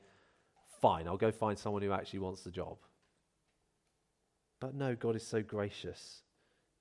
Fine, 0.79 1.07
I'll 1.07 1.17
go 1.17 1.31
find 1.31 1.57
someone 1.57 1.81
who 1.81 1.91
actually 1.91 2.19
wants 2.19 2.41
the 2.41 2.51
job. 2.51 2.77
But 4.59 4.75
no, 4.75 4.95
God 4.95 5.15
is 5.15 5.25
so 5.25 5.41
gracious. 5.41 6.21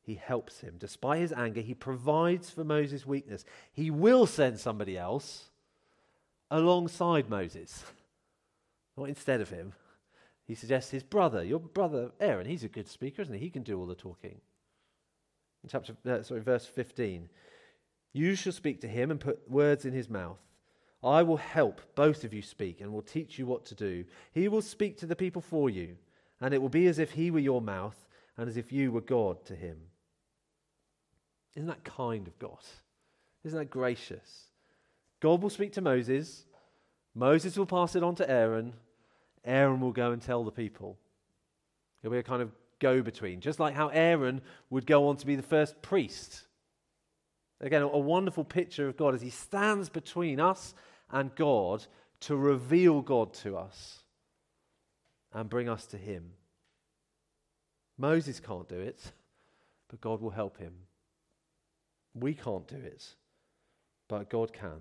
He 0.02 0.14
helps 0.14 0.60
him. 0.60 0.76
Despite 0.78 1.20
his 1.20 1.32
anger, 1.32 1.60
he 1.62 1.74
provides 1.74 2.50
for 2.50 2.62
Moses' 2.62 3.06
weakness. 3.06 3.44
He 3.72 3.90
will 3.90 4.26
send 4.26 4.60
somebody 4.60 4.96
else 4.96 5.50
alongside 6.50 7.28
Moses, 7.28 7.84
not 8.96 9.08
instead 9.08 9.40
of 9.40 9.48
him. 9.48 9.72
He 10.46 10.54
suggests 10.54 10.90
his 10.90 11.02
brother, 11.02 11.42
your 11.42 11.60
brother 11.60 12.10
Aaron. 12.20 12.46
He's 12.46 12.64
a 12.64 12.68
good 12.68 12.88
speaker, 12.88 13.22
isn't 13.22 13.34
he? 13.34 13.40
He 13.40 13.50
can 13.50 13.62
do 13.62 13.78
all 13.78 13.86
the 13.86 13.94
talking. 13.94 14.40
In 15.62 15.68
chapter, 15.70 15.94
uh, 16.06 16.22
sorry, 16.22 16.40
verse 16.40 16.66
15, 16.66 17.28
you 18.12 18.34
shall 18.34 18.52
speak 18.52 18.80
to 18.82 18.88
him 18.88 19.10
and 19.10 19.20
put 19.20 19.50
words 19.50 19.84
in 19.84 19.92
his 19.92 20.08
mouth. 20.08 20.38
I 21.02 21.22
will 21.22 21.38
help 21.38 21.80
both 21.94 22.24
of 22.24 22.34
you 22.34 22.42
speak 22.42 22.80
and 22.80 22.92
will 22.92 23.02
teach 23.02 23.38
you 23.38 23.46
what 23.46 23.64
to 23.66 23.74
do. 23.74 24.04
He 24.32 24.48
will 24.48 24.62
speak 24.62 24.98
to 24.98 25.06
the 25.06 25.16
people 25.16 25.40
for 25.40 25.70
you, 25.70 25.96
and 26.40 26.52
it 26.52 26.60
will 26.60 26.68
be 26.68 26.86
as 26.86 26.98
if 26.98 27.12
he 27.12 27.30
were 27.30 27.38
your 27.38 27.62
mouth 27.62 28.06
and 28.36 28.48
as 28.48 28.56
if 28.56 28.70
you 28.70 28.92
were 28.92 29.00
God 29.00 29.44
to 29.46 29.54
him. 29.54 29.78
Isn't 31.54 31.68
that 31.68 31.84
kind 31.84 32.26
of 32.26 32.38
God? 32.38 32.58
Isn't 33.44 33.58
that 33.58 33.70
gracious? 33.70 34.44
God 35.20 35.42
will 35.42 35.50
speak 35.50 35.72
to 35.72 35.80
Moses. 35.80 36.44
Moses 37.14 37.56
will 37.56 37.66
pass 37.66 37.96
it 37.96 38.02
on 38.02 38.14
to 38.16 38.30
Aaron. 38.30 38.74
Aaron 39.44 39.80
will 39.80 39.92
go 39.92 40.12
and 40.12 40.20
tell 40.20 40.44
the 40.44 40.50
people. 40.50 40.98
He'll 42.02 42.10
be 42.10 42.18
a 42.18 42.22
kind 42.22 42.42
of 42.42 42.52
go 42.78 43.02
between, 43.02 43.40
just 43.40 43.58
like 43.58 43.74
how 43.74 43.88
Aaron 43.88 44.42
would 44.68 44.86
go 44.86 45.08
on 45.08 45.16
to 45.16 45.26
be 45.26 45.36
the 45.36 45.42
first 45.42 45.80
priest. 45.82 46.46
Again, 47.60 47.82
a 47.82 47.98
wonderful 47.98 48.44
picture 48.44 48.88
of 48.88 48.96
God 48.96 49.14
as 49.14 49.20
he 49.20 49.28
stands 49.28 49.90
between 49.90 50.40
us 50.40 50.74
and 51.12 51.34
God 51.34 51.86
to 52.20 52.36
reveal 52.36 53.00
God 53.00 53.32
to 53.34 53.56
us 53.56 54.00
and 55.32 55.48
bring 55.48 55.68
us 55.68 55.86
to 55.86 55.96
Him. 55.96 56.32
Moses 58.00 58.40
can't 58.40 58.66
do 58.66 58.78
it, 58.78 59.12
but 59.90 60.00
God 60.00 60.22
will 60.22 60.30
help 60.30 60.56
him. 60.56 60.72
We 62.14 62.32
can't 62.32 62.66
do 62.66 62.76
it, 62.76 63.04
but 64.08 64.30
God 64.30 64.54
can. 64.54 64.80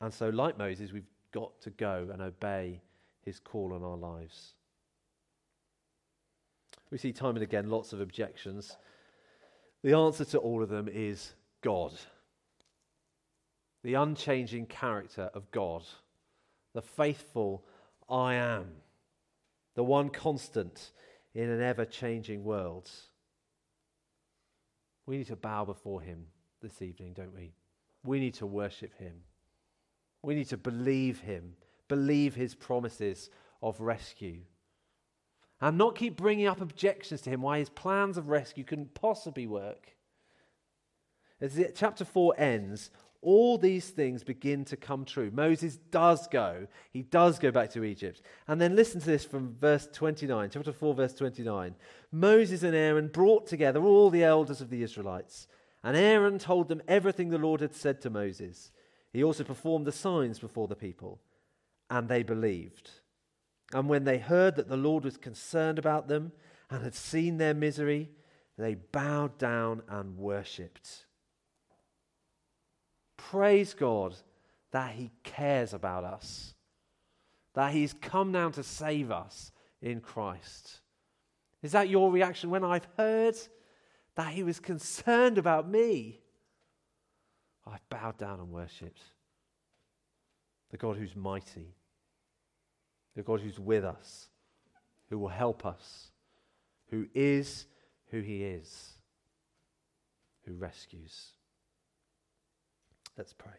And 0.00 0.14
so, 0.14 0.28
like 0.28 0.56
Moses, 0.56 0.92
we've 0.92 1.10
got 1.32 1.60
to 1.62 1.70
go 1.70 2.08
and 2.12 2.22
obey 2.22 2.80
his 3.22 3.40
call 3.40 3.72
on 3.72 3.82
our 3.82 3.96
lives. 3.96 4.54
We 6.92 6.98
see 6.98 7.12
time 7.12 7.34
and 7.34 7.42
again 7.42 7.68
lots 7.68 7.92
of 7.92 8.00
objections. 8.00 8.76
The 9.82 9.96
answer 9.96 10.24
to 10.26 10.38
all 10.38 10.62
of 10.62 10.68
them 10.68 10.88
is 10.88 11.32
God 11.62 11.94
the 13.82 13.94
unchanging 13.94 14.66
character 14.66 15.30
of 15.34 15.50
God, 15.50 15.84
the 16.74 16.82
faithful 16.82 17.64
I 18.08 18.34
am, 18.34 18.66
the 19.74 19.84
one 19.84 20.10
constant 20.10 20.90
in 21.34 21.48
an 21.48 21.62
ever 21.62 21.84
changing 21.84 22.44
world. 22.44 22.90
We 25.06 25.16
need 25.18 25.28
to 25.28 25.36
bow 25.36 25.64
before 25.64 26.02
Him 26.02 26.26
this 26.60 26.82
evening, 26.82 27.14
don't 27.14 27.34
we? 27.34 27.54
We 28.04 28.20
need 28.20 28.34
to 28.34 28.46
worship 28.46 28.96
Him. 28.98 29.14
We 30.22 30.34
need 30.34 30.48
to 30.48 30.56
believe 30.56 31.20
Him, 31.20 31.54
believe 31.88 32.34
His 32.34 32.54
promises 32.54 33.30
of 33.62 33.80
rescue. 33.80 34.40
And 35.60 35.78
not 35.78 35.96
keep 35.96 36.16
bringing 36.16 36.46
up 36.46 36.60
objections 36.60 37.22
to 37.22 37.30
Him 37.30 37.42
why 37.42 37.58
His 37.58 37.70
plans 37.70 38.18
of 38.18 38.28
rescue 38.28 38.64
couldn't 38.64 38.94
possibly 38.94 39.46
work. 39.46 39.96
As 41.40 41.58
chapter 41.74 42.04
4 42.04 42.34
ends, 42.38 42.90
all 43.22 43.58
these 43.58 43.90
things 43.90 44.24
begin 44.24 44.64
to 44.66 44.76
come 44.76 45.04
true. 45.04 45.30
Moses 45.32 45.76
does 45.90 46.26
go. 46.26 46.66
He 46.90 47.02
does 47.02 47.38
go 47.38 47.50
back 47.50 47.70
to 47.70 47.84
Egypt. 47.84 48.22
And 48.48 48.60
then 48.60 48.74
listen 48.74 49.00
to 49.00 49.06
this 49.06 49.24
from 49.24 49.56
verse 49.60 49.88
29, 49.92 50.50
chapter 50.50 50.72
4, 50.72 50.94
verse 50.94 51.14
29. 51.14 51.74
Moses 52.10 52.62
and 52.62 52.74
Aaron 52.74 53.08
brought 53.08 53.46
together 53.46 53.82
all 53.82 54.08
the 54.08 54.24
elders 54.24 54.60
of 54.60 54.70
the 54.70 54.82
Israelites, 54.82 55.48
and 55.82 55.96
Aaron 55.96 56.38
told 56.38 56.68
them 56.68 56.82
everything 56.88 57.28
the 57.28 57.38
Lord 57.38 57.60
had 57.60 57.74
said 57.74 58.00
to 58.02 58.10
Moses. 58.10 58.72
He 59.12 59.22
also 59.22 59.44
performed 59.44 59.86
the 59.86 59.92
signs 59.92 60.38
before 60.38 60.68
the 60.68 60.76
people, 60.76 61.20
and 61.90 62.08
they 62.08 62.22
believed. 62.22 62.90
And 63.72 63.88
when 63.88 64.04
they 64.04 64.18
heard 64.18 64.56
that 64.56 64.68
the 64.68 64.76
Lord 64.76 65.04
was 65.04 65.16
concerned 65.16 65.78
about 65.78 66.08
them 66.08 66.32
and 66.70 66.82
had 66.82 66.94
seen 66.94 67.36
their 67.36 67.54
misery, 67.54 68.10
they 68.56 68.74
bowed 68.74 69.36
down 69.38 69.82
and 69.88 70.16
worshipped. 70.16 71.06
Praise 73.28 73.74
God 73.74 74.14
that 74.72 74.92
He 74.92 75.10
cares 75.22 75.74
about 75.74 76.04
us, 76.04 76.54
that 77.54 77.72
He's 77.72 77.92
come 77.92 78.32
down 78.32 78.52
to 78.52 78.62
save 78.62 79.10
us 79.10 79.52
in 79.82 80.00
Christ. 80.00 80.80
Is 81.62 81.72
that 81.72 81.88
your 81.88 82.10
reaction 82.10 82.50
when 82.50 82.64
I've 82.64 82.86
heard 82.96 83.36
that 84.14 84.32
He 84.32 84.42
was 84.42 84.58
concerned 84.58 85.38
about 85.38 85.68
me? 85.68 86.20
I've 87.66 87.86
bowed 87.88 88.16
down 88.16 88.40
and 88.40 88.50
worshipped 88.50 89.02
the 90.70 90.76
God 90.76 90.96
who's 90.96 91.14
mighty, 91.14 91.74
the 93.14 93.22
God 93.22 93.40
who's 93.40 93.58
with 93.58 93.84
us, 93.84 94.28
who 95.08 95.18
will 95.18 95.28
help 95.28 95.66
us, 95.66 96.10
who 96.90 97.06
is 97.14 97.66
who 98.10 98.20
He 98.20 98.44
is, 98.44 98.94
who 100.46 100.54
rescues. 100.54 101.32
Let's 103.20 103.34
pray. 103.34 103.52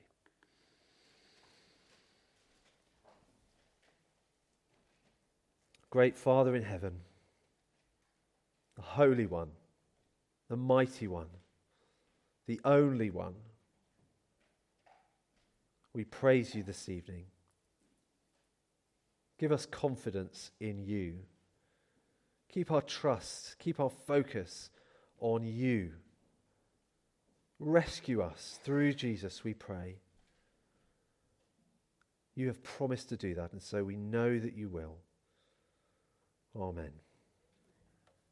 Great 5.91 6.17
Father 6.17 6.55
in 6.55 6.63
heaven, 6.63 6.93
the 8.75 8.81
Holy 8.81 9.27
One, 9.27 9.51
the 10.49 10.57
Mighty 10.57 11.07
One, 11.07 11.27
the 12.47 12.59
only 12.65 13.11
One, 13.11 13.35
we 15.93 16.05
praise 16.05 16.55
you 16.55 16.63
this 16.63 16.89
evening. 16.89 17.25
Give 19.37 19.51
us 19.51 19.67
confidence 19.67 20.49
in 20.59 20.83
you. 20.83 21.19
Keep 22.51 22.71
our 22.71 22.81
trust, 22.81 23.59
keep 23.59 23.79
our 23.79 23.91
focus 23.91 24.71
on 25.19 25.45
you. 25.45 25.91
Rescue 27.63 28.23
us 28.23 28.59
through 28.63 28.93
Jesus, 28.93 29.43
we 29.43 29.53
pray. 29.53 29.97
You 32.33 32.47
have 32.47 32.63
promised 32.63 33.09
to 33.09 33.17
do 33.17 33.35
that, 33.35 33.51
and 33.51 33.61
so 33.61 33.83
we 33.83 33.95
know 33.95 34.39
that 34.39 34.57
you 34.57 34.67
will. 34.67 34.95
Amen. 36.55 36.89